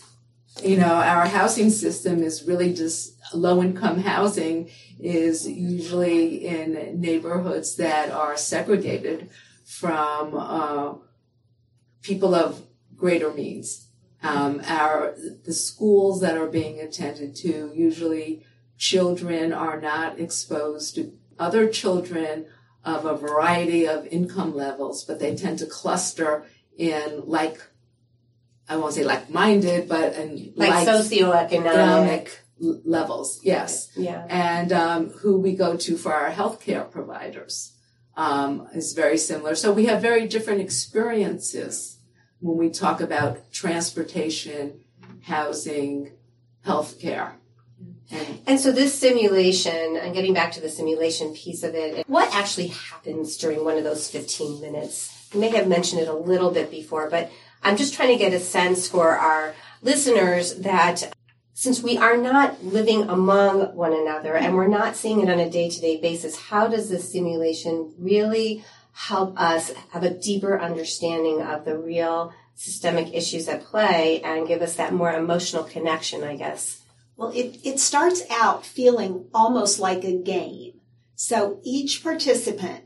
You 0.62 0.76
know, 0.76 0.94
our 0.94 1.26
housing 1.26 1.70
system 1.70 2.22
is 2.22 2.44
really 2.44 2.74
just 2.74 3.14
low 3.32 3.62
income 3.62 4.00
housing 4.00 4.70
is 4.98 5.46
usually 5.46 6.46
in 6.46 7.00
neighborhoods 7.00 7.76
that 7.76 8.10
are 8.10 8.36
segregated 8.36 9.30
from 9.64 10.34
uh, 10.34 10.94
people 12.02 12.34
of 12.34 12.62
greater 12.96 13.32
means. 13.32 13.88
Um, 14.20 14.60
our 14.66 15.14
the 15.44 15.52
schools 15.52 16.20
that 16.22 16.36
are 16.36 16.48
being 16.48 16.80
attended 16.80 17.36
to 17.36 17.70
usually 17.72 18.44
children 18.76 19.52
are 19.52 19.80
not 19.80 20.18
exposed 20.18 20.96
to 20.96 21.12
other 21.38 21.68
children 21.68 22.46
of 22.84 23.04
a 23.04 23.16
variety 23.16 23.86
of 23.86 24.06
income 24.06 24.56
levels, 24.56 25.04
but 25.04 25.20
they 25.20 25.36
tend 25.36 25.60
to 25.60 25.66
cluster 25.66 26.46
in 26.76 27.22
like 27.26 27.62
I 28.68 28.76
won't 28.76 28.94
say 28.94 29.04
like 29.04 29.30
minded, 29.30 29.88
but 29.88 30.14
and 30.14 30.52
like, 30.56 30.70
like 30.70 30.88
socioeconomic 30.88 32.28
levels, 32.60 33.40
yes. 33.42 33.90
Yeah. 33.96 34.26
And 34.28 34.72
um, 34.72 35.10
who 35.10 35.38
we 35.38 35.54
go 35.54 35.76
to 35.76 35.96
for 35.96 36.12
our 36.12 36.30
healthcare 36.30 36.90
providers 36.90 37.72
um, 38.16 38.68
is 38.74 38.92
very 38.92 39.16
similar. 39.16 39.54
So 39.54 39.72
we 39.72 39.86
have 39.86 40.02
very 40.02 40.26
different 40.26 40.60
experiences 40.60 41.98
when 42.40 42.56
we 42.56 42.70
talk 42.70 43.00
about 43.00 43.50
transportation, 43.52 44.80
housing, 45.22 46.12
healthcare. 46.66 47.32
And, 48.10 48.40
and 48.46 48.60
so 48.60 48.72
this 48.72 48.98
simulation, 48.98 49.96
and 49.96 50.14
getting 50.14 50.34
back 50.34 50.52
to 50.52 50.60
the 50.60 50.68
simulation 50.68 51.34
piece 51.34 51.62
of 51.62 51.74
it, 51.74 52.08
what 52.08 52.34
actually 52.34 52.68
happens 52.68 53.36
during 53.36 53.64
one 53.64 53.76
of 53.76 53.84
those 53.84 54.10
15 54.10 54.60
minutes? 54.60 55.14
May 55.34 55.48
have 55.50 55.68
mentioned 55.68 56.00
it 56.00 56.08
a 56.08 56.14
little 56.14 56.50
bit 56.50 56.70
before, 56.70 57.10
but 57.10 57.30
I'm 57.62 57.76
just 57.76 57.94
trying 57.94 58.16
to 58.16 58.24
get 58.24 58.32
a 58.32 58.40
sense 58.40 58.88
for 58.88 59.10
our 59.10 59.54
listeners 59.82 60.56
that 60.56 61.12
since 61.54 61.82
we 61.82 61.98
are 61.98 62.16
not 62.16 62.64
living 62.64 63.08
among 63.08 63.74
one 63.74 63.92
another 63.92 64.36
and 64.36 64.54
we're 64.54 64.68
not 64.68 64.94
seeing 64.94 65.20
it 65.20 65.28
on 65.28 65.40
a 65.40 65.50
day 65.50 65.68
to 65.68 65.80
day 65.80 66.00
basis, 66.00 66.38
how 66.38 66.68
does 66.68 66.88
this 66.88 67.10
simulation 67.10 67.92
really 67.98 68.64
help 68.92 69.38
us 69.40 69.72
have 69.90 70.02
a 70.04 70.10
deeper 70.10 70.60
understanding 70.60 71.42
of 71.42 71.64
the 71.64 71.76
real 71.76 72.32
systemic 72.54 73.12
issues 73.14 73.48
at 73.48 73.64
play 73.64 74.20
and 74.22 74.48
give 74.48 74.62
us 74.62 74.76
that 74.76 74.92
more 74.92 75.12
emotional 75.12 75.64
connection, 75.64 76.24
I 76.24 76.36
guess? 76.36 76.80
Well, 77.16 77.30
it, 77.30 77.58
it 77.64 77.80
starts 77.80 78.22
out 78.30 78.64
feeling 78.64 79.26
almost 79.34 79.80
like 79.80 80.04
a 80.04 80.16
game. 80.16 80.74
So 81.16 81.60
each 81.64 82.02
participant 82.04 82.84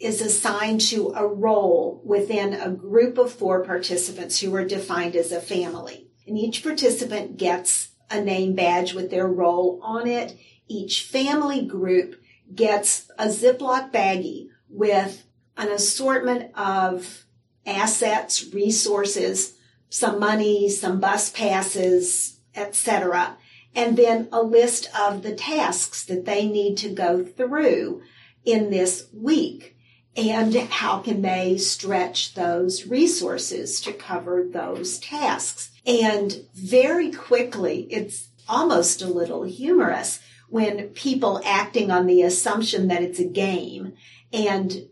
is 0.00 0.22
assigned 0.22 0.80
to 0.80 1.12
a 1.14 1.26
role 1.26 2.00
within 2.04 2.54
a 2.54 2.70
group 2.70 3.18
of 3.18 3.30
four 3.30 3.62
participants 3.64 4.40
who 4.40 4.54
are 4.54 4.64
defined 4.64 5.14
as 5.14 5.30
a 5.30 5.40
family. 5.40 6.08
And 6.26 6.38
each 6.38 6.62
participant 6.62 7.36
gets 7.36 7.90
a 8.10 8.20
name 8.20 8.54
badge 8.54 8.94
with 8.94 9.10
their 9.10 9.28
role 9.28 9.78
on 9.82 10.08
it. 10.08 10.36
Each 10.66 11.04
family 11.04 11.66
group 11.66 12.20
gets 12.54 13.10
a 13.18 13.26
Ziploc 13.26 13.92
baggie 13.92 14.48
with 14.68 15.24
an 15.56 15.68
assortment 15.68 16.50
of 16.56 17.26
assets, 17.66 18.52
resources, 18.54 19.54
some 19.90 20.18
money, 20.18 20.70
some 20.70 20.98
bus 20.98 21.30
passes, 21.30 22.40
etc. 22.54 23.36
And 23.74 23.96
then 23.96 24.28
a 24.32 24.42
list 24.42 24.88
of 24.98 25.22
the 25.22 25.34
tasks 25.34 26.04
that 26.06 26.24
they 26.24 26.46
need 26.46 26.76
to 26.78 26.88
go 26.88 27.22
through 27.22 28.02
in 28.44 28.70
this 28.70 29.08
week 29.12 29.76
and 30.16 30.54
how 30.54 30.98
can 30.98 31.22
they 31.22 31.56
stretch 31.56 32.34
those 32.34 32.86
resources 32.86 33.80
to 33.82 33.92
cover 33.92 34.44
those 34.44 34.98
tasks. 34.98 35.70
And 35.86 36.44
very 36.54 37.12
quickly, 37.12 37.86
it's 37.90 38.28
almost 38.48 39.02
a 39.02 39.06
little 39.06 39.44
humorous 39.44 40.20
when 40.48 40.88
people 40.88 41.40
acting 41.44 41.90
on 41.90 42.06
the 42.06 42.22
assumption 42.22 42.88
that 42.88 43.02
it's 43.02 43.20
a 43.20 43.24
game 43.24 43.94
and 44.32 44.88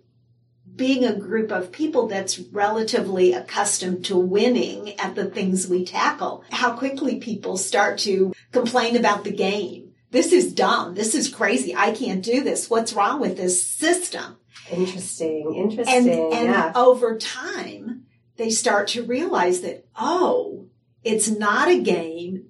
being 0.79 1.05
a 1.05 1.19
group 1.19 1.51
of 1.51 1.73
people 1.73 2.07
that's 2.07 2.39
relatively 2.39 3.33
accustomed 3.33 4.05
to 4.05 4.17
winning 4.17 4.97
at 5.01 5.17
the 5.17 5.25
things 5.25 5.67
we 5.67 5.85
tackle, 5.85 6.45
how 6.51 6.77
quickly 6.77 7.19
people 7.19 7.57
start 7.57 7.99
to 7.99 8.33
complain 8.53 8.97
about 8.97 9.25
the 9.25 9.33
game. 9.33 9.93
This 10.13 10.33
is 10.33 10.55
dumb. 10.55 10.95
This 10.95 11.15
is 11.15 11.29
crazy. 11.29 11.75
I 11.75 11.91
can't 11.91 12.25
do 12.25 12.43
this. 12.43 12.71
What's 12.71 12.93
wrong 12.93 13.21
with 13.21 13.37
this 13.37 13.67
system? 13.67 14.39
Interesting. 14.71 15.55
Interesting. 15.55 15.95
And, 15.95 16.09
and 16.33 16.49
yeah. 16.49 16.73
over 16.75 17.17
time, 17.17 18.07
they 18.37 18.51
start 18.51 18.89
to 18.89 19.03
realize 19.03 19.61
that, 19.63 19.87
oh, 19.97 20.67
it's 21.05 21.29
not 21.29 21.69
a 21.69 21.81
game. 21.81 22.47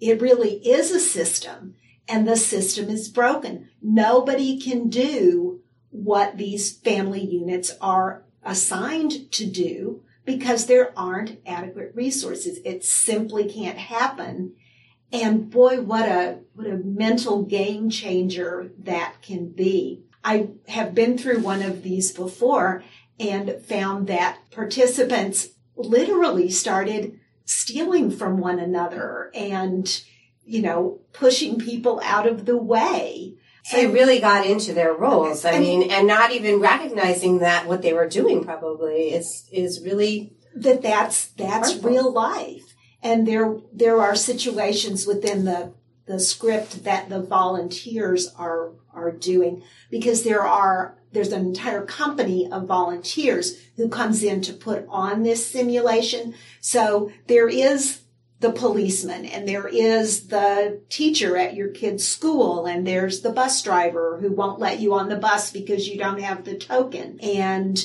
It 0.00 0.20
really 0.20 0.54
is 0.66 0.90
a 0.90 1.00
system 1.00 1.74
and 2.08 2.26
the 2.26 2.36
system 2.36 2.88
is 2.88 3.08
broken. 3.08 3.68
Nobody 3.80 4.60
can 4.60 4.88
do 4.88 5.60
what 5.90 6.36
these 6.36 6.76
family 6.76 7.24
units 7.24 7.72
are 7.80 8.24
assigned 8.42 9.30
to 9.32 9.46
do 9.46 10.02
because 10.24 10.66
there 10.66 10.92
aren't 10.98 11.38
adequate 11.46 11.92
resources. 11.94 12.58
It 12.64 12.84
simply 12.84 13.50
can't 13.50 13.78
happen. 13.78 14.54
And 15.12 15.50
boy, 15.50 15.80
what 15.80 16.08
a, 16.08 16.40
what 16.54 16.66
a 16.66 16.76
mental 16.76 17.42
game 17.42 17.88
changer 17.88 18.70
that 18.80 19.16
can 19.22 19.48
be. 19.50 20.02
I 20.24 20.48
have 20.68 20.94
been 20.94 21.18
through 21.18 21.40
one 21.40 21.62
of 21.62 21.82
these 21.82 22.10
before 22.10 22.82
and 23.20 23.62
found 23.62 24.06
that 24.08 24.38
participants 24.50 25.50
literally 25.76 26.50
started 26.50 27.20
stealing 27.44 28.10
from 28.10 28.38
one 28.38 28.58
another 28.58 29.30
and, 29.34 30.02
you 30.44 30.62
know, 30.62 31.00
pushing 31.12 31.58
people 31.58 32.00
out 32.02 32.26
of 32.26 32.46
the 32.46 32.56
way. 32.56 33.34
So 33.64 33.76
they 33.76 33.86
really 33.86 34.18
got 34.18 34.46
into 34.46 34.72
their 34.72 34.92
roles. 34.92 35.44
I 35.44 35.52
and, 35.52 35.62
mean, 35.62 35.90
and 35.90 36.06
not 36.06 36.32
even 36.32 36.60
recognizing 36.60 37.38
that 37.38 37.66
what 37.66 37.82
they 37.82 37.92
were 37.92 38.08
doing 38.08 38.44
probably 38.44 39.12
is, 39.12 39.48
is 39.52 39.82
really 39.82 40.34
that 40.56 40.82
that's, 40.82 41.26
that's 41.28 41.72
harmful. 41.72 41.90
real 41.90 42.12
life. 42.12 42.62
And 43.02 43.26
there, 43.26 43.58
there 43.72 44.00
are 44.00 44.14
situations 44.14 45.06
within 45.06 45.44
the, 45.44 45.74
the 46.06 46.20
script 46.20 46.84
that 46.84 47.08
the 47.08 47.20
volunteers 47.20 48.32
are, 48.38 48.72
are 48.92 49.10
doing 49.10 49.62
because 49.90 50.22
there 50.22 50.42
are 50.42 50.96
there's 51.12 51.32
an 51.32 51.46
entire 51.46 51.86
company 51.86 52.50
of 52.50 52.66
volunteers 52.66 53.56
who 53.76 53.88
comes 53.88 54.24
in 54.24 54.40
to 54.42 54.52
put 54.52 54.84
on 54.88 55.22
this 55.22 55.46
simulation. 55.46 56.34
So 56.60 57.12
there 57.28 57.48
is 57.48 58.00
the 58.40 58.50
policeman 58.50 59.24
and 59.24 59.48
there 59.48 59.68
is 59.68 60.26
the 60.26 60.82
teacher 60.88 61.36
at 61.36 61.54
your 61.54 61.68
kid's 61.68 62.06
school 62.06 62.66
and 62.66 62.84
there's 62.84 63.20
the 63.20 63.30
bus 63.30 63.62
driver 63.62 64.18
who 64.20 64.32
won't 64.32 64.58
let 64.58 64.80
you 64.80 64.92
on 64.94 65.08
the 65.08 65.16
bus 65.16 65.52
because 65.52 65.88
you 65.88 65.96
don't 65.96 66.20
have 66.20 66.44
the 66.44 66.56
token. 66.56 67.20
And 67.22 67.82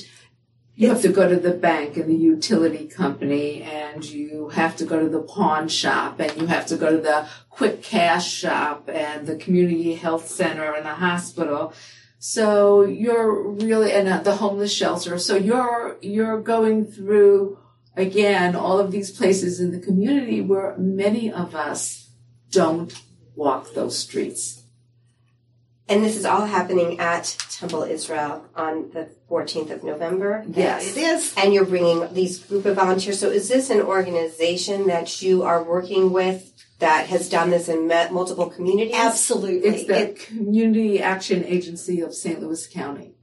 you 0.80 0.88
have 0.88 1.02
to 1.02 1.12
go 1.12 1.28
to 1.28 1.36
the 1.36 1.52
bank 1.52 1.98
and 1.98 2.08
the 2.08 2.16
utility 2.16 2.86
company 2.88 3.62
and 3.62 4.02
you 4.02 4.48
have 4.48 4.74
to 4.76 4.86
go 4.86 4.98
to 4.98 5.10
the 5.10 5.20
pawn 5.20 5.68
shop 5.68 6.18
and 6.18 6.34
you 6.40 6.46
have 6.46 6.64
to 6.64 6.74
go 6.74 6.90
to 6.90 7.02
the 7.02 7.28
quick 7.50 7.82
cash 7.82 8.32
shop 8.32 8.88
and 8.90 9.26
the 9.26 9.36
community 9.36 9.94
health 9.94 10.26
center 10.26 10.72
and 10.72 10.86
the 10.86 10.94
hospital 10.94 11.74
So 12.18 12.84
you're 12.84 13.50
really, 13.50 13.92
and 13.92 14.08
at 14.08 14.24
the 14.24 14.36
homeless 14.36 14.72
shelter. 14.72 15.18
So 15.18 15.36
you're, 15.36 15.98
you're 16.00 16.40
going 16.40 16.86
through 16.86 17.58
again 17.94 18.56
all 18.56 18.78
of 18.78 18.90
these 18.90 19.10
places 19.10 19.60
in 19.60 19.72
the 19.72 19.80
community 19.80 20.40
where 20.40 20.76
many 20.78 21.30
of 21.30 21.54
us 21.54 22.10
don't 22.50 22.92
walk 23.34 23.74
those 23.74 23.98
streets. 23.98 24.59
And 25.90 26.04
this 26.04 26.16
is 26.16 26.24
all 26.24 26.46
happening 26.46 27.00
at 27.00 27.36
Temple 27.50 27.82
Israel 27.82 28.46
on 28.54 28.90
the 28.92 29.08
14th 29.28 29.70
of 29.70 29.82
November. 29.82 30.44
Yes. 30.48 30.96
It 30.96 31.00
is. 31.00 31.34
And 31.36 31.52
you're 31.52 31.64
bringing 31.64 32.14
these 32.14 32.38
group 32.38 32.64
of 32.64 32.76
volunteers. 32.76 33.18
So 33.18 33.28
is 33.28 33.48
this 33.48 33.70
an 33.70 33.80
organization 33.80 34.86
that 34.86 35.20
you 35.20 35.42
are 35.42 35.62
working 35.62 36.12
with 36.12 36.52
that 36.78 37.08
has 37.08 37.28
done 37.28 37.50
this 37.50 37.68
in 37.68 37.88
multiple 37.88 38.48
communities? 38.48 38.94
Absolutely. 38.96 39.68
It's 39.68 39.84
the 39.84 40.10
It- 40.10 40.18
Community 40.20 41.00
Action 41.00 41.44
Agency 41.44 42.00
of 42.00 42.14
St. 42.14 42.40
Louis 42.40 42.66
County. 42.68 43.14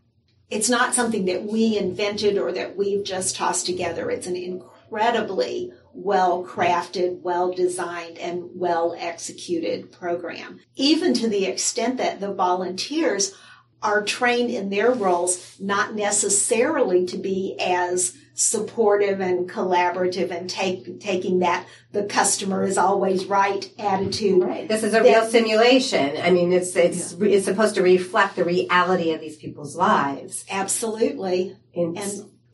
it's 0.49 0.69
not 0.69 0.93
something 0.95 1.25
that 1.25 1.43
we 1.43 1.77
invented 1.77 2.37
or 2.37 2.51
that 2.53 2.77
we've 2.77 3.03
just 3.03 3.35
tossed 3.35 3.65
together. 3.65 4.09
It's 4.09 4.27
an 4.27 4.35
incredibly 4.37 5.73
well 5.97 6.45
crafted, 6.45 7.21
well 7.21 7.51
designed, 7.51 8.17
and 8.19 8.49
well 8.53 8.95
executed 8.97 9.91
program. 9.91 10.59
Even 10.75 11.13
to 11.15 11.27
the 11.27 11.45
extent 11.45 11.97
that 11.97 12.19
the 12.19 12.33
volunteers 12.33 13.33
are 13.81 14.03
trained 14.03 14.49
in 14.49 14.69
their 14.69 14.91
roles 14.91 15.55
not 15.59 15.93
necessarily 15.93 17.05
to 17.05 17.17
be 17.17 17.55
as 17.59 18.17
supportive 18.33 19.19
and 19.19 19.49
collaborative 19.49 20.29
and 20.29 20.49
take, 20.49 20.99
taking 20.99 21.39
that 21.39 21.65
the 21.91 22.03
customer 22.03 22.63
is 22.63 22.77
always 22.77 23.25
right 23.25 23.71
attitude. 23.79 24.43
Right. 24.43 24.67
This 24.67 24.83
is 24.83 24.93
a 24.93 25.01
real 25.01 25.25
simulation. 25.25 26.17
I 26.21 26.29
mean, 26.29 26.53
it's 26.53 26.75
it's 26.75 27.13
it's 27.13 27.45
supposed 27.45 27.75
to 27.75 27.81
reflect 27.81 28.35
the 28.35 28.43
reality 28.43 29.11
of 29.11 29.21
these 29.21 29.37
people's 29.37 29.75
lives. 29.75 30.45
Absolutely. 30.49 31.57
And 31.75 31.97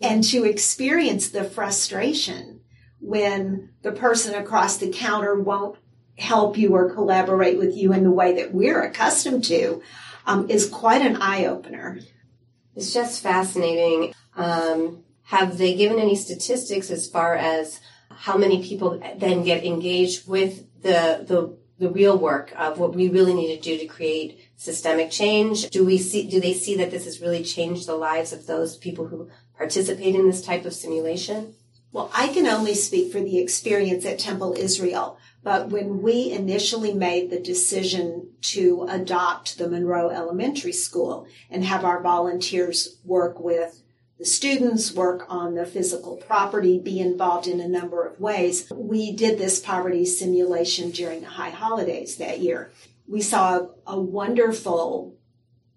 and 0.02 0.24
to 0.26 0.46
experience 0.46 1.30
the 1.30 1.44
frustration 1.44 2.53
when 3.04 3.70
the 3.82 3.92
person 3.92 4.34
across 4.34 4.78
the 4.78 4.90
counter 4.90 5.36
won't 5.40 5.78
help 6.18 6.58
you 6.58 6.74
or 6.74 6.94
collaborate 6.94 7.58
with 7.58 7.76
you 7.76 7.92
in 7.92 8.04
the 8.04 8.12
way 8.12 8.34
that 8.36 8.54
we're 8.54 8.82
accustomed 8.82 9.44
to 9.44 9.82
um, 10.26 10.50
is 10.50 10.70
quite 10.70 11.02
an 11.02 11.18
eye 11.18 11.46
opener. 11.46 12.00
it's 12.76 12.94
just 12.94 13.22
fascinating. 13.22 14.14
Um, 14.36 15.04
have 15.24 15.58
they 15.58 15.76
given 15.76 16.00
any 16.00 16.16
statistics 16.16 16.90
as 16.90 17.10
far 17.10 17.36
as 17.36 17.80
how 18.10 18.38
many 18.38 18.64
people 18.64 19.02
then 19.18 19.44
get 19.44 19.66
engaged 19.66 20.28
with 20.28 20.66
the 20.82 21.24
the 21.28 21.58
the 21.80 21.90
real 21.90 22.18
work 22.18 22.54
of 22.56 22.78
what 22.78 22.96
we 22.96 23.10
really 23.10 23.34
need 23.34 23.56
to 23.56 23.62
do 23.62 23.78
to 23.78 23.86
create 23.86 24.40
systemic 24.56 25.12
change? 25.12 25.70
Do 25.72 25.84
we 25.84 25.98
see 25.98 26.30
do 26.30 26.40
they 26.40 26.54
see 26.54 26.78
that 26.78 26.92
this 26.92 27.06
has 27.06 27.20
really 27.20 27.44
changed 27.44 27.88
the 27.88 27.96
lives 27.96 28.32
of 28.32 28.46
those 28.46 28.78
people 28.78 29.08
who 29.08 29.30
participate 29.58 30.16
in 30.16 30.28
this 30.28 30.42
type 30.42 30.66
of 30.66 30.74
simulation? 30.74 31.56
Well, 31.94 32.10
I 32.12 32.30
can 32.30 32.48
only 32.48 32.74
speak 32.74 33.12
for 33.12 33.20
the 33.20 33.38
experience 33.38 34.04
at 34.04 34.18
Temple 34.18 34.56
Israel, 34.58 35.20
but 35.44 35.70
when 35.70 36.02
we 36.02 36.32
initially 36.32 36.92
made 36.92 37.30
the 37.30 37.40
decision 37.40 38.32
to 38.42 38.88
adopt 38.90 39.60
the 39.60 39.70
Monroe 39.70 40.10
Elementary 40.10 40.72
School 40.72 41.28
and 41.52 41.64
have 41.64 41.86
our 41.86 42.02
volunteers 42.02 42.98
work 43.06 43.40
with 43.40 43.84
the 44.18 44.26
students, 44.26 44.92
work 44.92 45.28
on 45.30 45.54
the 45.54 45.68
physical 45.68 46.18
property, 46.18 46.80
be 46.80 47.00
involved 47.00 47.46
in 47.46 47.60
a 47.60 47.68
number 47.68 48.04
of 48.04 48.20
ways, 48.20 48.72
we 48.74 49.12
did 49.12 49.38
this 49.38 49.60
poverty 49.60 50.04
simulation 50.04 50.90
during 50.90 51.22
the 51.22 51.28
high 51.28 51.52
holidays 51.52 52.16
that 52.16 52.40
year. 52.40 52.72
We 53.08 53.22
saw 53.22 53.68
a 53.86 54.00
wonderful 54.00 55.16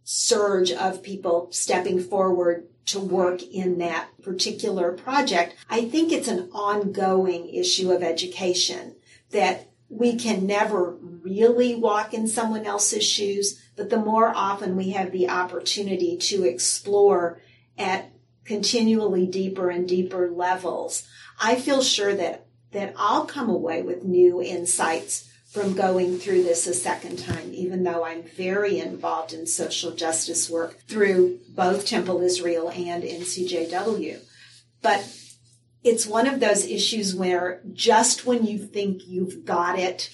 surge 0.02 0.72
of 0.72 1.02
people 1.02 1.48
stepping 1.50 2.00
forward 2.00 2.68
to 2.86 3.00
work 3.00 3.42
in 3.42 3.78
that 3.78 4.08
particular 4.22 4.92
project. 4.92 5.54
I 5.68 5.88
think 5.88 6.12
it's 6.12 6.28
an 6.28 6.48
ongoing 6.52 7.48
issue 7.48 7.92
of 7.92 8.02
education 8.02 8.96
that 9.30 9.68
we 9.88 10.16
can 10.16 10.46
never 10.46 10.96
really 11.00 11.74
walk 11.74 12.14
in 12.14 12.26
someone 12.26 12.64
else's 12.64 13.04
shoes, 13.04 13.60
but 13.76 13.90
the 13.90 13.98
more 13.98 14.32
often 14.34 14.76
we 14.76 14.90
have 14.90 15.12
the 15.12 15.28
opportunity 15.28 16.16
to 16.16 16.44
explore 16.44 17.40
at 17.76 18.10
continually 18.44 19.26
deeper 19.26 19.70
and 19.70 19.88
deeper 19.88 20.30
levels, 20.30 21.08
I 21.40 21.56
feel 21.56 21.82
sure 21.82 22.14
that, 22.14 22.46
that 22.72 22.94
I'll 22.96 23.26
come 23.26 23.50
away 23.50 23.82
with 23.82 24.04
new 24.04 24.40
insights 24.40 25.30
from 25.56 25.72
going 25.72 26.18
through 26.18 26.42
this 26.42 26.66
a 26.66 26.74
second 26.74 27.18
time, 27.18 27.50
even 27.54 27.82
though 27.82 28.04
I'm 28.04 28.22
very 28.22 28.78
involved 28.78 29.32
in 29.32 29.46
social 29.46 29.90
justice 29.92 30.50
work 30.50 30.82
through 30.86 31.38
both 31.48 31.86
Temple 31.86 32.20
Israel 32.20 32.68
and 32.68 33.02
NCJW. 33.02 34.18
But 34.82 35.10
it's 35.82 36.06
one 36.06 36.26
of 36.26 36.40
those 36.40 36.66
issues 36.66 37.14
where 37.14 37.62
just 37.72 38.26
when 38.26 38.44
you 38.44 38.58
think 38.58 39.06
you've 39.06 39.46
got 39.46 39.78
it, 39.78 40.10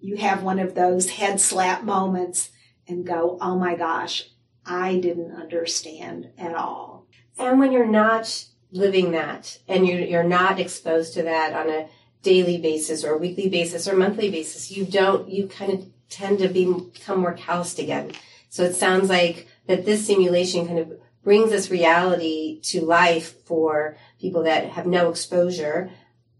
you 0.00 0.16
have 0.16 0.42
one 0.42 0.58
of 0.58 0.74
those 0.74 1.10
head 1.10 1.42
slap 1.42 1.84
moments 1.84 2.48
and 2.88 3.06
go, 3.06 3.36
oh 3.38 3.58
my 3.58 3.76
gosh, 3.76 4.30
I 4.64 4.96
didn't 4.96 5.36
understand 5.36 6.30
at 6.38 6.54
all. 6.54 7.06
And 7.38 7.58
when 7.58 7.70
you're 7.70 7.84
not 7.84 8.46
living 8.72 9.10
that 9.10 9.58
and 9.68 9.86
you're, 9.86 10.00
you're 10.00 10.24
not 10.24 10.58
exposed 10.58 11.12
to 11.14 11.22
that 11.24 11.52
on 11.52 11.68
a 11.68 11.90
daily 12.26 12.58
basis 12.58 13.04
or 13.04 13.16
weekly 13.16 13.48
basis 13.48 13.86
or 13.86 13.96
monthly 13.96 14.30
basis, 14.30 14.70
you 14.70 14.84
don't, 14.84 15.28
you 15.30 15.46
kind 15.46 15.72
of 15.72 15.86
tend 16.10 16.40
to 16.40 16.48
be, 16.48 16.64
become 16.92 17.20
more 17.20 17.32
calloused 17.32 17.78
again. 17.78 18.10
So 18.50 18.64
it 18.64 18.74
sounds 18.74 19.08
like 19.08 19.46
that 19.68 19.86
this 19.86 20.04
simulation 20.04 20.66
kind 20.66 20.80
of 20.80 20.92
brings 21.22 21.50
this 21.50 21.70
reality 21.70 22.60
to 22.62 22.80
life 22.80 23.44
for 23.44 23.96
people 24.20 24.42
that 24.42 24.70
have 24.70 24.86
no 24.86 25.08
exposure 25.08 25.90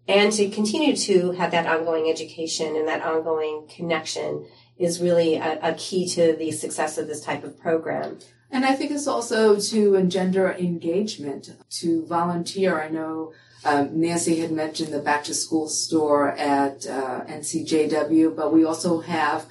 and 0.08 0.32
to 0.32 0.48
continue 0.48 0.96
to 0.96 1.32
have 1.32 1.52
that 1.52 1.66
ongoing 1.66 2.10
education 2.10 2.74
and 2.76 2.88
that 2.88 3.02
ongoing 3.02 3.68
connection 3.68 4.46
is 4.76 5.00
really 5.00 5.36
a, 5.36 5.58
a 5.62 5.74
key 5.74 6.08
to 6.08 6.34
the 6.36 6.50
success 6.50 6.98
of 6.98 7.06
this 7.06 7.20
type 7.20 7.44
of 7.44 7.58
program. 7.58 8.18
And 8.50 8.64
I 8.64 8.74
think 8.74 8.90
it's 8.90 9.06
also 9.06 9.58
to 9.58 9.94
engender 9.94 10.52
engagement, 10.52 11.50
to 11.70 12.06
volunteer. 12.06 12.80
I 12.80 12.88
know 12.88 13.32
um, 13.64 14.00
Nancy 14.00 14.38
had 14.40 14.52
mentioned 14.52 14.92
the 14.92 15.00
back 15.00 15.24
to 15.24 15.34
school 15.34 15.68
store 15.68 16.30
at 16.32 16.86
uh, 16.86 17.24
NCJW, 17.24 18.36
but 18.36 18.52
we 18.52 18.64
also 18.64 19.00
have 19.00 19.46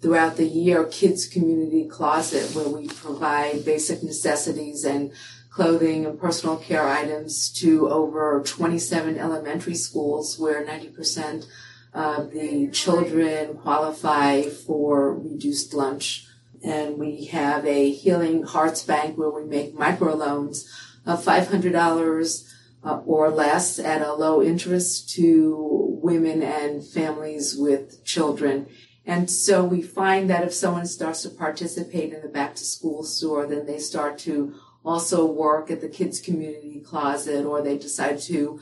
throughout 0.00 0.36
the 0.36 0.46
year 0.46 0.84
kids 0.84 1.26
community 1.26 1.86
closet 1.86 2.54
where 2.56 2.68
we 2.68 2.88
provide 2.88 3.64
basic 3.64 4.02
necessities 4.02 4.84
and 4.84 5.12
clothing 5.50 6.04
and 6.04 6.18
personal 6.18 6.56
care 6.56 6.88
items 6.88 7.50
to 7.50 7.88
over 7.88 8.42
27 8.44 9.16
elementary 9.16 9.74
schools 9.74 10.38
where 10.38 10.64
90% 10.64 11.46
of 11.94 12.32
the 12.32 12.68
children 12.70 13.54
qualify 13.58 14.42
for 14.42 15.14
reduced 15.14 15.74
lunch 15.74 16.26
and 16.64 16.98
we 16.98 17.26
have 17.26 17.66
a 17.66 17.90
healing 17.90 18.42
hearts 18.42 18.82
bank 18.82 19.18
where 19.18 19.30
we 19.30 19.44
make 19.44 19.76
microloans 19.76 20.66
of 21.04 21.24
$500 21.24 22.52
uh, 22.84 23.00
or 23.06 23.30
less 23.30 23.78
at 23.78 24.02
a 24.02 24.12
low 24.14 24.42
interest 24.42 25.10
to 25.10 25.98
women 26.02 26.42
and 26.42 26.84
families 26.84 27.56
with 27.56 28.04
children. 28.04 28.66
And 29.04 29.30
so 29.30 29.64
we 29.64 29.82
find 29.82 30.30
that 30.30 30.44
if 30.44 30.52
someone 30.52 30.86
starts 30.86 31.22
to 31.22 31.30
participate 31.30 32.12
in 32.12 32.22
the 32.22 32.28
back 32.28 32.54
to 32.56 32.64
school 32.64 33.02
store, 33.02 33.46
then 33.46 33.66
they 33.66 33.78
start 33.78 34.18
to 34.20 34.54
also 34.84 35.24
work 35.24 35.70
at 35.70 35.80
the 35.80 35.88
kids 35.88 36.20
community 36.20 36.80
closet 36.80 37.44
or 37.44 37.62
they 37.62 37.78
decide 37.78 38.18
to 38.20 38.60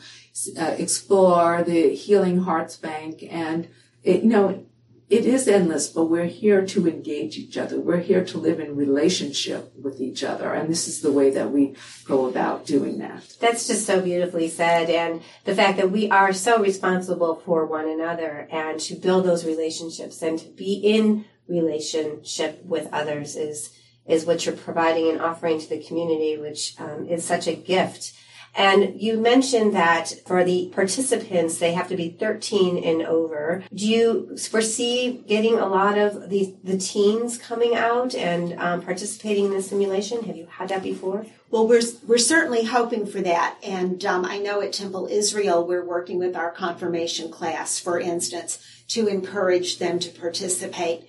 uh, 0.58 0.74
explore 0.78 1.62
the 1.62 1.94
healing 1.94 2.38
hearts 2.38 2.76
bank 2.76 3.24
and 3.30 3.68
it, 4.02 4.22
you 4.22 4.28
know 4.28 4.64
it 5.10 5.26
is 5.26 5.48
endless, 5.48 5.88
but 5.88 6.04
we're 6.04 6.26
here 6.26 6.64
to 6.66 6.88
engage 6.88 7.36
each 7.36 7.58
other. 7.58 7.80
We're 7.80 7.98
here 7.98 8.24
to 8.26 8.38
live 8.38 8.60
in 8.60 8.76
relationship 8.76 9.72
with 9.76 10.00
each 10.00 10.22
other. 10.22 10.54
And 10.54 10.70
this 10.70 10.86
is 10.86 11.00
the 11.00 11.10
way 11.10 11.30
that 11.30 11.50
we 11.50 11.74
go 12.04 12.26
about 12.26 12.64
doing 12.64 12.98
that. 12.98 13.24
That's 13.40 13.66
just 13.66 13.86
so 13.86 14.00
beautifully 14.00 14.48
said. 14.48 14.88
And 14.88 15.20
the 15.44 15.54
fact 15.54 15.78
that 15.78 15.90
we 15.90 16.08
are 16.10 16.32
so 16.32 16.60
responsible 16.62 17.42
for 17.44 17.66
one 17.66 17.88
another 17.88 18.46
and 18.52 18.78
to 18.80 18.94
build 18.94 19.24
those 19.24 19.44
relationships 19.44 20.22
and 20.22 20.38
to 20.38 20.48
be 20.48 20.74
in 20.74 21.24
relationship 21.48 22.64
with 22.64 22.88
others 22.92 23.34
is, 23.34 23.76
is 24.06 24.24
what 24.24 24.46
you're 24.46 24.54
providing 24.54 25.10
and 25.10 25.20
offering 25.20 25.58
to 25.58 25.68
the 25.68 25.82
community, 25.82 26.38
which 26.38 26.80
um, 26.80 27.08
is 27.08 27.24
such 27.24 27.48
a 27.48 27.56
gift. 27.56 28.12
And 28.54 29.00
you 29.00 29.18
mentioned 29.18 29.74
that 29.74 30.12
for 30.26 30.44
the 30.44 30.70
participants, 30.74 31.58
they 31.58 31.72
have 31.72 31.88
to 31.88 31.96
be 31.96 32.10
13 32.10 32.82
and 32.82 33.02
over. 33.02 33.62
Do 33.72 33.88
you 33.88 34.36
foresee 34.36 35.22
getting 35.28 35.54
a 35.54 35.66
lot 35.66 35.96
of 35.96 36.30
the, 36.30 36.56
the 36.64 36.76
teens 36.76 37.38
coming 37.38 37.76
out 37.76 38.14
and 38.14 38.58
um, 38.58 38.82
participating 38.82 39.46
in 39.46 39.52
the 39.52 39.62
simulation? 39.62 40.24
Have 40.24 40.36
you 40.36 40.46
had 40.46 40.68
that 40.70 40.82
before? 40.82 41.26
Well, 41.50 41.66
we're 41.66 41.82
we're 42.06 42.18
certainly 42.18 42.64
hoping 42.64 43.06
for 43.06 43.20
that, 43.22 43.56
and 43.64 44.04
um, 44.04 44.24
I 44.24 44.38
know 44.38 44.60
at 44.60 44.72
Temple 44.72 45.08
Israel 45.10 45.66
we're 45.66 45.84
working 45.84 46.20
with 46.20 46.36
our 46.36 46.52
confirmation 46.52 47.28
class, 47.28 47.80
for 47.80 47.98
instance, 47.98 48.64
to 48.88 49.08
encourage 49.08 49.78
them 49.78 49.98
to 49.98 50.10
participate. 50.10 51.08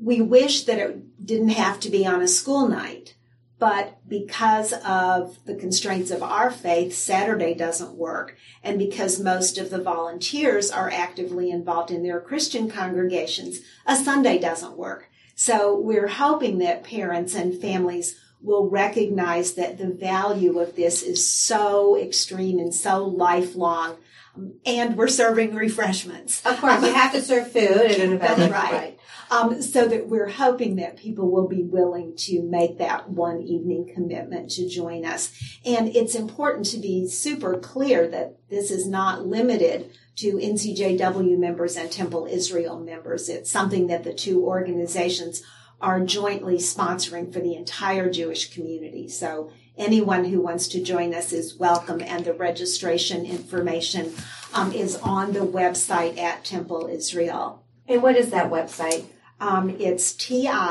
we 0.00 0.20
wish 0.20 0.64
that 0.64 0.78
it 0.78 1.26
didn't 1.26 1.50
have 1.50 1.80
to 1.80 1.90
be 1.90 2.06
on 2.06 2.22
a 2.22 2.28
school 2.28 2.68
night, 2.68 3.14
but 3.60 3.98
because 4.08 4.72
of 4.72 5.36
the 5.44 5.54
constraints 5.54 6.10
of 6.10 6.22
our 6.22 6.50
faith, 6.50 6.94
Saturday 6.94 7.52
doesn't 7.52 7.94
work. 7.94 8.36
And 8.64 8.78
because 8.78 9.20
most 9.20 9.58
of 9.58 9.68
the 9.68 9.82
volunteers 9.82 10.70
are 10.70 10.90
actively 10.90 11.50
involved 11.50 11.90
in 11.90 12.02
their 12.02 12.20
Christian 12.20 12.70
congregations, 12.70 13.60
a 13.86 13.96
Sunday 13.96 14.38
doesn't 14.38 14.78
work. 14.78 15.10
So 15.34 15.78
we're 15.78 16.08
hoping 16.08 16.58
that 16.58 16.84
parents 16.84 17.34
and 17.34 17.60
families 17.60 18.18
will 18.42 18.70
recognize 18.70 19.52
that 19.54 19.76
the 19.76 19.90
value 19.90 20.58
of 20.58 20.74
this 20.74 21.02
is 21.02 21.30
so 21.30 21.98
extreme 21.98 22.58
and 22.58 22.74
so 22.74 23.04
lifelong. 23.04 23.98
Um, 24.34 24.54
and 24.64 24.96
we're 24.96 25.08
serving 25.08 25.54
refreshments. 25.54 26.44
Of 26.46 26.58
course, 26.60 26.82
you 26.82 26.94
have 26.94 27.12
to 27.12 27.20
serve 27.20 27.52
food 27.52 27.62
at 27.62 27.98
an 27.98 28.14
event. 28.14 28.38
That's 28.38 28.52
right. 28.52 28.98
Um, 29.32 29.62
so 29.62 29.86
that 29.86 30.08
we're 30.08 30.28
hoping 30.28 30.74
that 30.76 30.96
people 30.96 31.30
will 31.30 31.46
be 31.46 31.62
willing 31.62 32.16
to 32.16 32.42
make 32.42 32.78
that 32.78 33.10
one 33.10 33.40
evening 33.42 33.88
commitment 33.94 34.50
to 34.52 34.68
join 34.68 35.04
us. 35.04 35.32
And 35.64 35.94
it's 35.94 36.16
important 36.16 36.66
to 36.66 36.78
be 36.78 37.06
super 37.06 37.56
clear 37.56 38.08
that 38.08 38.38
this 38.48 38.72
is 38.72 38.88
not 38.88 39.24
limited 39.24 39.92
to 40.16 40.32
NCJW 40.32 41.38
members 41.38 41.76
and 41.76 41.92
Temple 41.92 42.26
Israel 42.26 42.80
members. 42.80 43.28
It's 43.28 43.50
something 43.50 43.86
that 43.86 44.02
the 44.02 44.12
two 44.12 44.44
organizations 44.44 45.44
are 45.80 46.00
jointly 46.00 46.56
sponsoring 46.56 47.32
for 47.32 47.40
the 47.40 47.54
entire 47.54 48.10
Jewish 48.10 48.52
community. 48.52 49.08
So 49.08 49.50
anyone 49.78 50.24
who 50.24 50.40
wants 50.40 50.68
to 50.68 50.82
join 50.82 51.14
us 51.14 51.32
is 51.32 51.56
welcome 51.56 52.02
and 52.02 52.24
the 52.24 52.34
registration 52.34 53.24
information 53.24 54.12
um, 54.52 54.72
is 54.72 54.96
on 54.96 55.32
the 55.32 55.40
website 55.40 56.18
at 56.18 56.44
Temple 56.44 56.88
Israel. 56.92 57.64
And 57.88 58.02
what 58.02 58.16
is 58.16 58.30
that 58.30 58.50
website? 58.50 59.06
Um, 59.40 59.70
it's 59.78 60.12
ti-stl.org. 60.12 60.66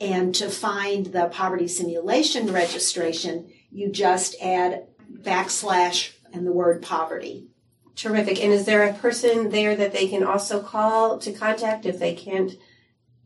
And 0.00 0.34
to 0.34 0.48
find 0.48 1.06
the 1.06 1.26
poverty 1.26 1.68
simulation 1.68 2.52
registration, 2.52 3.52
you 3.70 3.90
just 3.90 4.34
add 4.40 4.88
backslash 5.12 6.12
and 6.32 6.46
the 6.46 6.52
word 6.52 6.82
poverty. 6.82 7.48
Terrific. 7.96 8.42
And 8.42 8.52
is 8.52 8.66
there 8.66 8.82
a 8.84 8.92
person 8.92 9.50
there 9.50 9.76
that 9.76 9.92
they 9.92 10.08
can 10.08 10.24
also 10.24 10.60
call 10.60 11.18
to 11.18 11.32
contact 11.32 11.86
if 11.86 11.98
they 11.98 12.14
can't, 12.14 12.52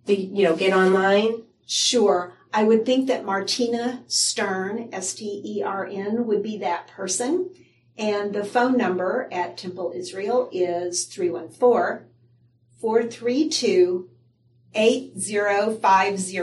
be, 0.06 0.14
you 0.14 0.44
know, 0.44 0.56
get 0.56 0.74
online? 0.74 1.44
Sure. 1.66 2.34
I 2.52 2.64
would 2.64 2.84
think 2.84 3.08
that 3.08 3.24
Martina 3.24 4.04
Stern, 4.06 4.90
S-T-E-R-N, 4.92 6.26
would 6.26 6.42
be 6.42 6.58
that 6.58 6.88
person. 6.88 7.50
And 7.98 8.32
the 8.32 8.44
phone 8.44 8.76
number 8.76 9.28
at 9.32 9.58
Temple 9.58 9.92
Israel 9.94 10.48
is 10.52 11.04
314 11.06 12.06
432 12.80 14.08
8050. 14.74 16.38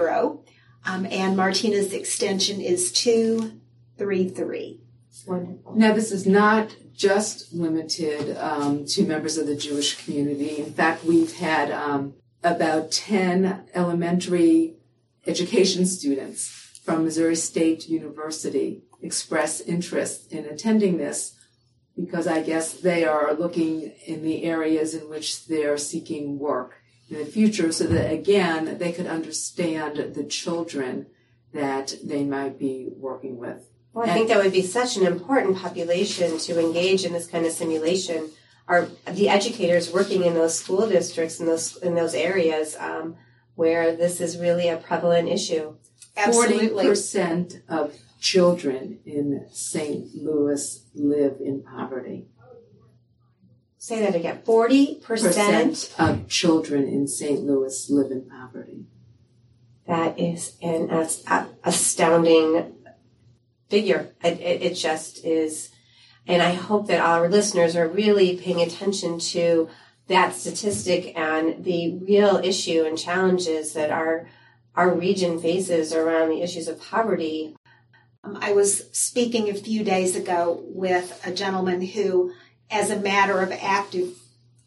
Um, 0.87 1.07
and 1.09 1.37
Martina's 1.37 1.93
extension 1.93 2.59
is 2.59 2.91
233. 2.91 4.81
Wonderful. 5.25 5.75
Now, 5.75 5.93
this 5.93 6.11
is 6.11 6.27
not 6.27 6.75
just 6.93 7.53
limited 7.53 8.37
um, 8.37 8.85
to 8.85 9.03
members 9.03 9.37
of 9.37 9.47
the 9.47 9.55
Jewish 9.55 10.03
community. 10.03 10.59
In 10.59 10.73
fact, 10.73 11.03
we've 11.03 11.37
had 11.37 11.71
um, 11.71 12.13
about 12.43 12.91
10 12.91 13.69
elementary 13.73 14.75
education 15.25 15.85
students 15.85 16.79
from 16.83 17.03
Missouri 17.03 17.35
State 17.35 17.89
University 17.89 18.83
express 19.01 19.61
interest 19.61 20.31
in 20.31 20.45
attending 20.45 20.97
this 20.97 21.33
because 21.99 22.27
I 22.27 22.41
guess 22.41 22.73
they 22.73 23.05
are 23.05 23.33
looking 23.33 23.93
in 24.05 24.21
the 24.21 24.43
areas 24.43 24.93
in 24.93 25.09
which 25.09 25.47
they're 25.47 25.77
seeking 25.77 26.37
work 26.39 26.75
in 27.09 27.19
the 27.19 27.25
future 27.25 27.71
so 27.71 27.85
that 27.85 28.11
again 28.11 28.77
they 28.77 28.91
could 28.91 29.07
understand 29.07 30.13
the 30.15 30.23
children 30.23 31.07
that 31.53 31.95
they 32.03 32.23
might 32.23 32.59
be 32.59 32.89
working 32.97 33.37
with. 33.37 33.69
Well, 33.93 34.05
I 34.05 34.09
and, 34.09 34.13
think 34.17 34.27
that 34.27 34.43
would 34.43 34.51
be 34.51 34.61
such 34.61 34.97
an 34.97 35.05
important 35.05 35.57
population 35.57 36.37
to 36.39 36.59
engage 36.59 37.05
in 37.05 37.13
this 37.13 37.27
kind 37.27 37.45
of 37.45 37.53
simulation. 37.53 38.29
Are 38.67 38.89
the 39.09 39.29
educators 39.29 39.93
working 39.93 40.23
in 40.25 40.33
those 40.33 40.57
school 40.59 40.89
districts 40.89 41.39
in 41.39 41.45
those 41.45 41.77
in 41.77 41.95
those 41.95 42.13
areas 42.13 42.75
um, 42.79 43.15
where 43.55 43.95
this 43.95 44.19
is 44.19 44.37
really 44.37 44.67
a 44.67 44.77
prevalent 44.77 45.29
issue? 45.29 45.75
Forty 46.31 46.69
percent 46.69 47.61
of 47.69 47.93
children 48.19 48.99
in 49.05 49.47
St. 49.51 50.15
Louis 50.15 50.85
live 50.93 51.37
in 51.39 51.63
poverty. 51.63 52.27
Say 53.77 53.99
that 53.99 54.15
again. 54.15 54.41
40% 54.43 55.99
of 55.99 56.27
children 56.27 56.87
in 56.87 57.07
St. 57.07 57.41
Louis 57.41 57.87
live 57.89 58.11
in 58.11 58.27
poverty. 58.27 58.85
That 59.87 60.19
is 60.19 60.57
an 60.61 60.89
astounding 61.63 62.73
figure. 63.69 64.09
It, 64.23 64.39
it, 64.39 64.61
it 64.63 64.73
just 64.73 65.23
is. 65.23 65.69
And 66.25 66.41
I 66.41 66.53
hope 66.53 66.87
that 66.87 66.99
our 66.99 67.29
listeners 67.29 67.75
are 67.75 67.87
really 67.87 68.37
paying 68.37 68.61
attention 68.61 69.19
to 69.19 69.69
that 70.07 70.33
statistic 70.33 71.15
and 71.15 71.63
the 71.63 71.97
real 71.97 72.37
issue 72.37 72.83
and 72.87 72.97
challenges 72.97 73.73
that 73.73 73.91
our 73.91 74.27
our 74.75 74.93
region 74.93 75.39
faces 75.39 75.93
around 75.93 76.29
the 76.29 76.41
issues 76.41 76.67
of 76.67 76.81
poverty 76.81 77.55
Um, 78.25 78.37
I 78.41 78.53
was 78.53 78.89
speaking 78.91 79.49
a 79.49 79.53
few 79.53 79.83
days 79.83 80.15
ago 80.15 80.63
with 80.65 81.21
a 81.25 81.33
gentleman 81.33 81.81
who, 81.81 82.33
as 82.69 82.89
a 82.89 82.99
matter 82.99 83.41
of 83.41 83.51
active 83.51 84.17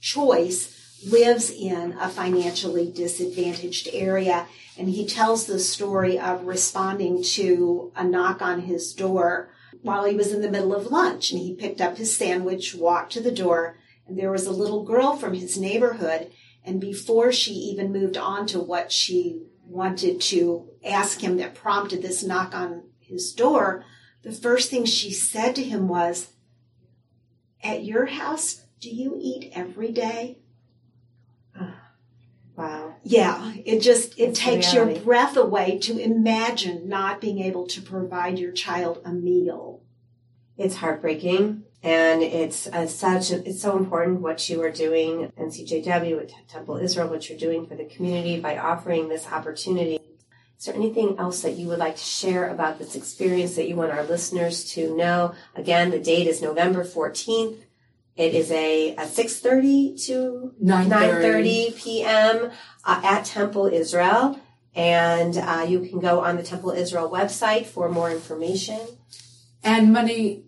choice, 0.01 0.75
lives 1.07 1.51
in 1.51 1.93
a 2.01 2.09
financially 2.09 2.91
disadvantaged 2.91 3.89
area. 3.93 4.47
And 4.77 4.89
he 4.89 5.07
tells 5.07 5.47
the 5.47 5.59
story 5.59 6.19
of 6.19 6.45
responding 6.45 7.23
to 7.35 7.93
a 7.97 8.05
knock 8.05 8.43
on 8.43 8.63
his 8.63 8.93
door 8.93 9.51
while 9.83 10.05
he 10.05 10.15
was 10.15 10.33
in 10.33 10.41
the 10.41 10.51
middle 10.51 10.75
of 10.75 10.91
lunch. 10.91 11.31
And 11.31 11.41
he 11.41 11.55
picked 11.55 11.81
up 11.81 11.97
his 11.97 12.17
sandwich, 12.17 12.75
walked 12.75 13.13
to 13.13 13.21
the 13.21 13.33
door, 13.33 13.77
and 14.07 14.19
there 14.19 14.31
was 14.31 14.47
a 14.47 14.53
little 14.53 14.85
girl 14.85 15.17
from 15.17 15.35
his 15.35 15.59
neighborhood. 15.59 16.31
And 16.65 16.81
before 16.81 17.33
she 17.33 17.53
even 17.53 17.93
moved 17.93 18.17
on 18.17 18.47
to 18.49 18.61
what 18.61 18.93
she 18.93 19.43
wanted 19.65 20.21
to 20.21 20.69
ask 20.85 21.21
him 21.21 21.37
that 21.39 21.55
prompted 21.55 22.03
this 22.03 22.23
knock 22.23 22.55
on 22.55 22.83
his 23.09 23.33
door, 23.33 23.85
the 24.23 24.33
first 24.33 24.71
thing 24.71 24.85
she 24.85 25.11
said 25.11 25.55
to 25.57 25.63
him 25.63 25.89
was, 25.89 26.29
At 27.63 27.85
your 27.85 28.07
house, 28.07 28.63
do 28.81 28.91
you 28.91 29.19
eat 29.21 29.53
every 29.55 29.93
day? 29.93 30.39
Wow. 32.57 32.97
Yeah, 33.05 33.53
it 33.65 33.79
just 33.79 34.19
it 34.19 34.35
takes 34.35 34.75
reality. 34.75 34.95
your 34.95 35.05
breath 35.05 35.37
away 35.37 35.79
to 35.79 35.97
imagine 35.97 36.89
not 36.89 37.21
being 37.21 37.39
able 37.39 37.69
to 37.69 37.81
provide 37.81 38.37
your 38.37 38.51
child 38.51 39.01
a 39.05 39.13
meal. 39.13 39.81
It's 40.57 40.75
heartbreaking 40.75 41.63
and 41.83 42.23
it's 42.23 42.67
uh, 42.67 42.87
such 42.87 43.31
it's 43.31 43.63
so 43.63 43.77
important 43.77 44.21
what 44.21 44.49
you 44.49 44.61
are 44.63 44.71
doing 44.71 45.33
NCJW 45.39 46.21
at 46.21 46.49
Temple 46.49 46.79
Israel 46.79 47.09
what 47.09 47.29
you're 47.29 47.39
doing 47.39 47.67
for 47.67 47.77
the 47.77 47.85
community 47.85 48.41
by 48.41 48.59
offering 48.59 49.09
this 49.09 49.29
opportunity 49.29 49.98
is 50.59 50.65
there 50.65 50.75
anything 50.75 51.15
else 51.19 51.43
that 51.43 51.57
you 51.57 51.69
would 51.69 51.79
like 51.79 51.95
to 51.95 52.03
share 52.03 52.49
about 52.49 52.81
this 52.81 52.97
experience 52.97 53.55
that 53.55 53.69
you 53.69 53.77
want 53.77 53.93
our 53.93 54.03
listeners 54.03 54.65
to 54.73 54.97
know? 54.97 55.35
Again, 55.55 55.91
the 55.91 56.01
date 56.01 56.27
is 56.27 56.43
November 56.43 56.85
14th. 56.85 57.59
It 58.17 58.35
is 58.35 58.51
a, 58.51 58.97
a 58.97 59.03
6.30 59.03 60.05
to 60.07 60.53
9.30 60.61 61.77
p.m. 61.77 62.51
Uh, 62.85 63.01
at 63.05 63.25
Temple 63.25 63.67
Israel. 63.67 64.41
And 64.75 65.37
uh, 65.39 65.65
you 65.69 65.81
can 65.89 66.01
go 66.01 66.25
on 66.25 66.37
the 66.37 66.43
Temple 66.43 66.71
Israel 66.71 67.09
website 67.09 67.67
for 67.67 67.89
more 67.89 68.11
information. 68.11 68.81
And 69.63 69.93
money, 69.93 70.43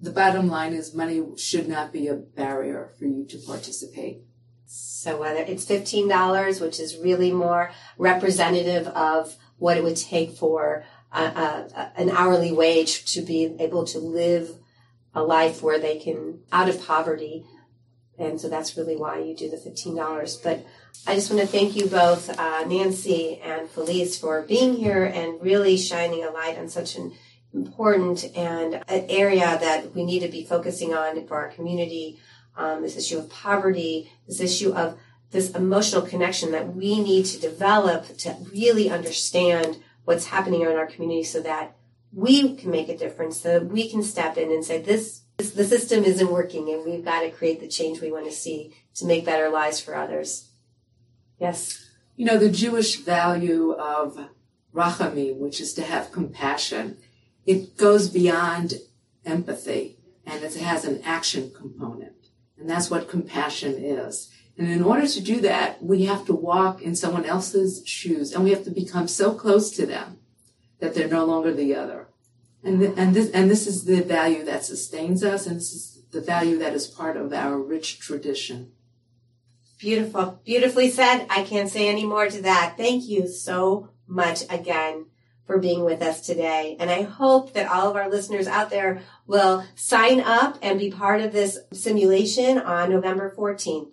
the 0.00 0.10
bottom 0.10 0.48
line 0.48 0.72
is 0.72 0.92
money 0.92 1.22
should 1.36 1.68
not 1.68 1.92
be 1.92 2.08
a 2.08 2.14
barrier 2.14 2.90
for 2.98 3.04
you 3.04 3.24
to 3.26 3.38
participate. 3.38 4.22
So 4.66 5.20
whether 5.20 5.40
it's 5.40 5.64
$15, 5.64 6.60
which 6.60 6.80
is 6.80 6.96
really 6.96 7.30
more 7.30 7.70
representative 7.98 8.88
of 8.88 9.36
what 9.62 9.76
it 9.76 9.84
would 9.84 9.96
take 9.96 10.32
for 10.32 10.84
a, 11.12 11.22
a, 11.22 11.92
an 11.94 12.10
hourly 12.10 12.50
wage 12.50 13.04
to 13.14 13.22
be 13.22 13.54
able 13.60 13.84
to 13.84 14.00
live 14.00 14.56
a 15.14 15.22
life 15.22 15.62
where 15.62 15.78
they 15.78 15.98
can 15.98 16.40
out 16.50 16.68
of 16.68 16.84
poverty. 16.84 17.46
And 18.18 18.40
so 18.40 18.48
that's 18.48 18.76
really 18.76 18.96
why 18.96 19.20
you 19.20 19.36
do 19.36 19.48
the 19.48 19.56
$15. 19.56 20.42
But 20.42 20.66
I 21.06 21.14
just 21.14 21.30
want 21.30 21.40
to 21.42 21.46
thank 21.46 21.76
you 21.76 21.86
both, 21.86 22.28
uh, 22.36 22.64
Nancy 22.64 23.40
and 23.40 23.70
Felice, 23.70 24.18
for 24.18 24.42
being 24.42 24.74
here 24.74 25.04
and 25.04 25.40
really 25.40 25.76
shining 25.76 26.24
a 26.24 26.30
light 26.30 26.58
on 26.58 26.68
such 26.68 26.96
an 26.96 27.12
important 27.54 28.36
and 28.36 28.74
an 28.88 29.06
area 29.08 29.58
that 29.60 29.94
we 29.94 30.04
need 30.04 30.20
to 30.20 30.28
be 30.28 30.44
focusing 30.44 30.92
on 30.92 31.24
for 31.28 31.36
our 31.36 31.50
community. 31.50 32.18
Um, 32.56 32.82
this 32.82 32.96
issue 32.96 33.18
of 33.18 33.30
poverty, 33.30 34.10
this 34.26 34.40
issue 34.40 34.72
of 34.74 34.98
this 35.32 35.50
emotional 35.50 36.02
connection 36.02 36.52
that 36.52 36.74
we 36.74 37.00
need 37.00 37.24
to 37.24 37.40
develop 37.40 38.16
to 38.18 38.36
really 38.52 38.90
understand 38.90 39.78
what's 40.04 40.26
happening 40.26 40.60
in 40.60 40.68
our 40.68 40.86
community 40.86 41.24
so 41.24 41.40
that 41.40 41.74
we 42.12 42.54
can 42.54 42.70
make 42.70 42.88
a 42.88 42.96
difference, 42.96 43.40
so 43.40 43.58
that 43.58 43.66
we 43.66 43.88
can 43.88 44.02
step 44.02 44.36
in 44.36 44.50
and 44.50 44.64
say, 44.64 44.80
this, 44.80 45.22
this 45.38 45.52
the 45.52 45.64
system 45.64 46.04
isn't 46.04 46.30
working 46.30 46.68
and 46.68 46.84
we've 46.84 47.04
got 47.04 47.20
to 47.20 47.30
create 47.30 47.60
the 47.60 47.68
change 47.68 48.00
we 48.00 48.12
want 48.12 48.26
to 48.26 48.32
see 48.32 48.74
to 48.94 49.06
make 49.06 49.24
better 49.24 49.48
lives 49.48 49.80
for 49.80 49.94
others. 49.94 50.50
Yes. 51.38 51.90
You 52.16 52.26
know, 52.26 52.38
the 52.38 52.50
Jewish 52.50 52.96
value 52.96 53.72
of 53.72 54.28
rachamim, 54.74 55.38
which 55.38 55.60
is 55.60 55.72
to 55.74 55.82
have 55.82 56.12
compassion, 56.12 56.98
it 57.46 57.78
goes 57.78 58.08
beyond 58.08 58.74
empathy 59.24 59.98
and 60.26 60.44
it 60.44 60.54
has 60.56 60.84
an 60.84 61.00
action 61.02 61.50
component. 61.56 62.12
And 62.58 62.68
that's 62.68 62.90
what 62.90 63.08
compassion 63.08 63.74
is. 63.82 64.30
And 64.58 64.68
in 64.68 64.82
order 64.82 65.06
to 65.06 65.20
do 65.20 65.40
that, 65.40 65.82
we 65.82 66.04
have 66.04 66.26
to 66.26 66.34
walk 66.34 66.82
in 66.82 66.94
someone 66.94 67.24
else's 67.24 67.82
shoes 67.86 68.32
and 68.32 68.44
we 68.44 68.50
have 68.50 68.64
to 68.64 68.70
become 68.70 69.08
so 69.08 69.34
close 69.34 69.70
to 69.72 69.86
them 69.86 70.18
that 70.78 70.94
they're 70.94 71.08
no 71.08 71.24
longer 71.24 71.52
the 71.52 71.74
other. 71.74 72.08
And, 72.62 72.80
th- 72.80 72.94
and 72.96 73.14
this, 73.14 73.30
and 73.30 73.50
this 73.50 73.66
is 73.66 73.84
the 73.84 74.02
value 74.02 74.44
that 74.44 74.64
sustains 74.64 75.24
us 75.24 75.46
and 75.46 75.56
this 75.56 75.72
is 75.72 76.02
the 76.12 76.20
value 76.20 76.58
that 76.58 76.74
is 76.74 76.86
part 76.86 77.16
of 77.16 77.32
our 77.32 77.58
rich 77.58 77.98
tradition. 77.98 78.72
Beautiful. 79.78 80.40
Beautifully 80.44 80.90
said. 80.90 81.26
I 81.28 81.42
can't 81.42 81.68
say 81.68 81.88
any 81.88 82.04
more 82.04 82.28
to 82.28 82.42
that. 82.42 82.74
Thank 82.76 83.08
you 83.08 83.26
so 83.26 83.88
much 84.06 84.42
again 84.48 85.06
for 85.44 85.58
being 85.58 85.84
with 85.84 86.02
us 86.02 86.20
today. 86.20 86.76
And 86.78 86.88
I 86.88 87.02
hope 87.02 87.54
that 87.54 87.68
all 87.68 87.90
of 87.90 87.96
our 87.96 88.08
listeners 88.08 88.46
out 88.46 88.70
there 88.70 89.02
will 89.26 89.64
sign 89.74 90.20
up 90.20 90.58
and 90.62 90.78
be 90.78 90.90
part 90.90 91.20
of 91.20 91.32
this 91.32 91.58
simulation 91.72 92.58
on 92.58 92.90
November 92.90 93.34
14th. 93.36 93.88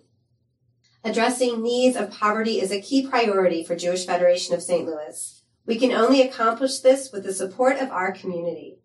Addressing 1.02 1.62
needs 1.62 1.96
of 1.96 2.10
poverty 2.10 2.60
is 2.60 2.70
a 2.70 2.80
key 2.80 3.06
priority 3.06 3.64
for 3.64 3.74
Jewish 3.74 4.04
Federation 4.04 4.54
of 4.54 4.62
St. 4.62 4.86
Louis. 4.86 5.42
We 5.64 5.78
can 5.78 5.92
only 5.92 6.20
accomplish 6.20 6.80
this 6.80 7.10
with 7.10 7.24
the 7.24 7.32
support 7.32 7.78
of 7.78 7.90
our 7.90 8.12
community. 8.12 8.80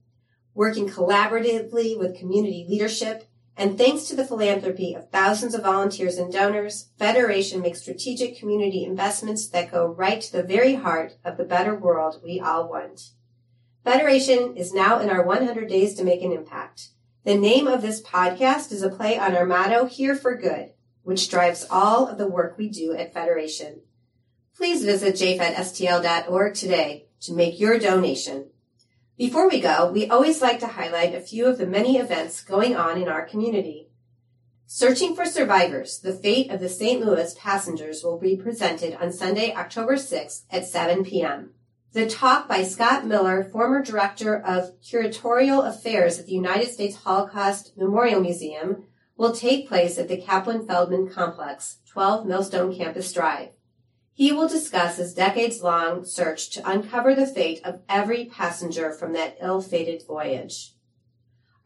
Working 0.53 0.87
collaboratively 0.87 1.99
with 1.99 2.17
community 2.17 2.65
leadership 2.69 3.27
and 3.57 3.77
thanks 3.77 4.05
to 4.05 4.15
the 4.15 4.25
philanthropy 4.25 4.93
of 4.93 5.09
thousands 5.09 5.55
of 5.55 5.63
volunteers 5.63 6.17
and 6.17 6.31
donors, 6.31 6.89
Federation 6.97 7.61
makes 7.61 7.81
strategic 7.81 8.37
community 8.37 8.85
investments 8.85 9.47
that 9.49 9.71
go 9.71 9.85
right 9.85 10.21
to 10.21 10.31
the 10.31 10.43
very 10.43 10.75
heart 10.75 11.17
of 11.25 11.35
the 11.35 11.45
better 11.45 11.75
world 11.75 12.21
we 12.23 12.39
all 12.39 12.69
want. 12.69 13.11
Federation 13.83 14.55
is 14.55 14.73
now 14.73 14.99
in 14.99 15.09
our 15.09 15.23
100 15.23 15.67
days 15.67 15.95
to 15.95 16.03
make 16.03 16.21
an 16.21 16.31
impact. 16.31 16.89
The 17.25 17.37
name 17.37 17.67
of 17.67 17.81
this 17.81 18.01
podcast 18.01 18.71
is 18.71 18.83
a 18.83 18.89
play 18.89 19.17
on 19.17 19.35
our 19.35 19.45
motto, 19.45 19.85
Here 19.85 20.15
for 20.15 20.35
Good, 20.35 20.71
which 21.05 21.29
drives 21.29 21.65
all 21.69 22.07
of 22.07 22.17
the 22.17 22.27
work 22.27 22.57
we 22.57 22.67
do 22.67 22.93
at 22.93 23.13
Federation. 23.13 23.79
Please 24.57 24.83
visit 24.83 25.15
jfedstl.org 25.15 26.55
today 26.55 27.05
to 27.21 27.33
make 27.33 27.59
your 27.59 27.79
donation. 27.79 28.47
Before 29.17 29.47
we 29.47 29.61
go, 29.61 29.91
we 29.91 30.09
always 30.09 30.41
like 30.41 30.59
to 30.59 30.67
highlight 30.67 31.13
a 31.13 31.21
few 31.21 31.45
of 31.45 31.57
the 31.57 31.67
many 31.67 31.97
events 31.97 32.43
going 32.43 32.75
on 32.75 33.01
in 33.01 33.07
our 33.07 33.25
community. 33.25 33.87
Searching 34.65 35.15
for 35.15 35.25
Survivors, 35.25 35.99
the 35.99 36.11
fate 36.11 36.49
of 36.49 36.59
the 36.59 36.69
St. 36.69 37.05
Louis 37.05 37.35
passengers 37.35 38.03
will 38.03 38.17
be 38.17 38.35
presented 38.35 38.97
on 38.99 39.13
Sunday, 39.13 39.53
October 39.53 39.95
6th 39.95 40.41
at 40.49 40.65
7 40.65 41.05
p.m. 41.05 41.51
The 41.93 42.09
talk 42.09 42.49
by 42.49 42.63
Scott 42.63 43.05
Miller, 43.05 43.43
former 43.43 43.81
director 43.83 44.35
of 44.35 44.81
curatorial 44.81 45.65
affairs 45.65 46.17
at 46.17 46.25
the 46.25 46.33
United 46.33 46.71
States 46.71 46.97
Holocaust 46.97 47.77
Memorial 47.77 48.19
Museum, 48.19 48.85
will 49.17 49.33
take 49.33 49.67
place 49.67 49.97
at 49.97 50.07
the 50.07 50.17
Kaplan 50.17 50.67
Feldman 50.67 51.09
Complex, 51.09 51.77
12 51.89 52.25
Millstone 52.25 52.75
Campus 52.75 53.11
Drive. 53.13 53.49
He 54.13 54.31
will 54.31 54.47
discuss 54.47 54.97
his 54.97 55.13
decades 55.13 55.61
long 55.61 56.05
search 56.05 56.49
to 56.51 56.69
uncover 56.69 57.13
the 57.13 57.27
fate 57.27 57.61
of 57.63 57.81
every 57.89 58.25
passenger 58.25 58.91
from 58.91 59.13
that 59.13 59.37
ill 59.41 59.61
fated 59.61 60.03
voyage. 60.07 60.73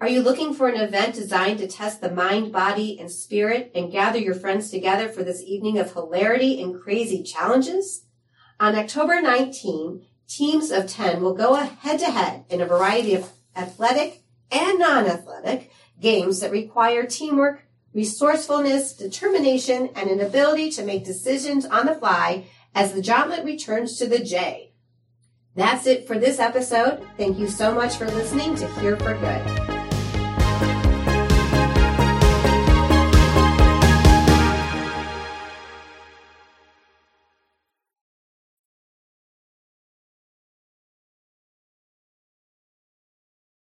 Are 0.02 0.08
you 0.08 0.22
looking 0.22 0.54
for 0.54 0.68
an 0.70 0.80
event 0.80 1.14
designed 1.14 1.60
to 1.60 1.68
test 1.68 2.00
the 2.00 2.10
mind, 2.10 2.52
body, 2.52 2.98
and 3.00 3.12
spirit 3.12 3.72
and 3.76 3.92
gather 3.92 4.18
your 4.18 4.34
friends 4.34 4.72
together 4.72 5.10
for 5.10 5.24
this 5.24 5.44
evening 5.44 5.78
of 5.78 5.92
hilarity 5.92 6.62
and 6.62 6.80
crazy 6.80 7.22
challenges? 7.22 8.06
On 8.60 8.76
October 8.76 9.22
19, 9.22 10.06
teams 10.28 10.72
of 10.72 10.88
10 10.88 11.22
will 11.22 11.34
go 11.34 11.56
head 11.56 12.00
to 12.00 12.06
head 12.06 12.46
in 12.50 12.62
a 12.62 12.66
variety 12.66 13.14
of 13.14 13.30
athletic 13.56 14.24
and 14.52 14.80
non-athletic 14.80 15.72
games 16.02 16.40
that 16.40 16.52
require 16.52 17.06
teamwork, 17.06 17.64
resourcefulness, 17.94 18.94
determination, 18.94 19.90
and 19.96 20.10
an 20.10 20.20
ability 20.20 20.72
to 20.72 20.84
make 20.84 21.04
decisions 21.04 21.66
on 21.66 21.86
the 21.86 21.96
fly 21.96 22.46
as 22.76 22.94
the 22.94 23.02
jauntlet 23.02 23.44
returns 23.46 23.98
to 23.98 24.08
the 24.08 24.20
J. 24.20 24.72
That's 25.56 25.88
it 25.88 26.08
for 26.08 26.18
this 26.18 26.40
episode. 26.40 27.06
Thank 27.18 27.40
you 27.40 27.48
so 27.48 27.74
much 27.74 27.98
for 27.98 28.06
listening 28.06 28.56
to 28.56 28.68
Here 28.80 28.96
for 28.98 29.16
Good. 29.16 29.79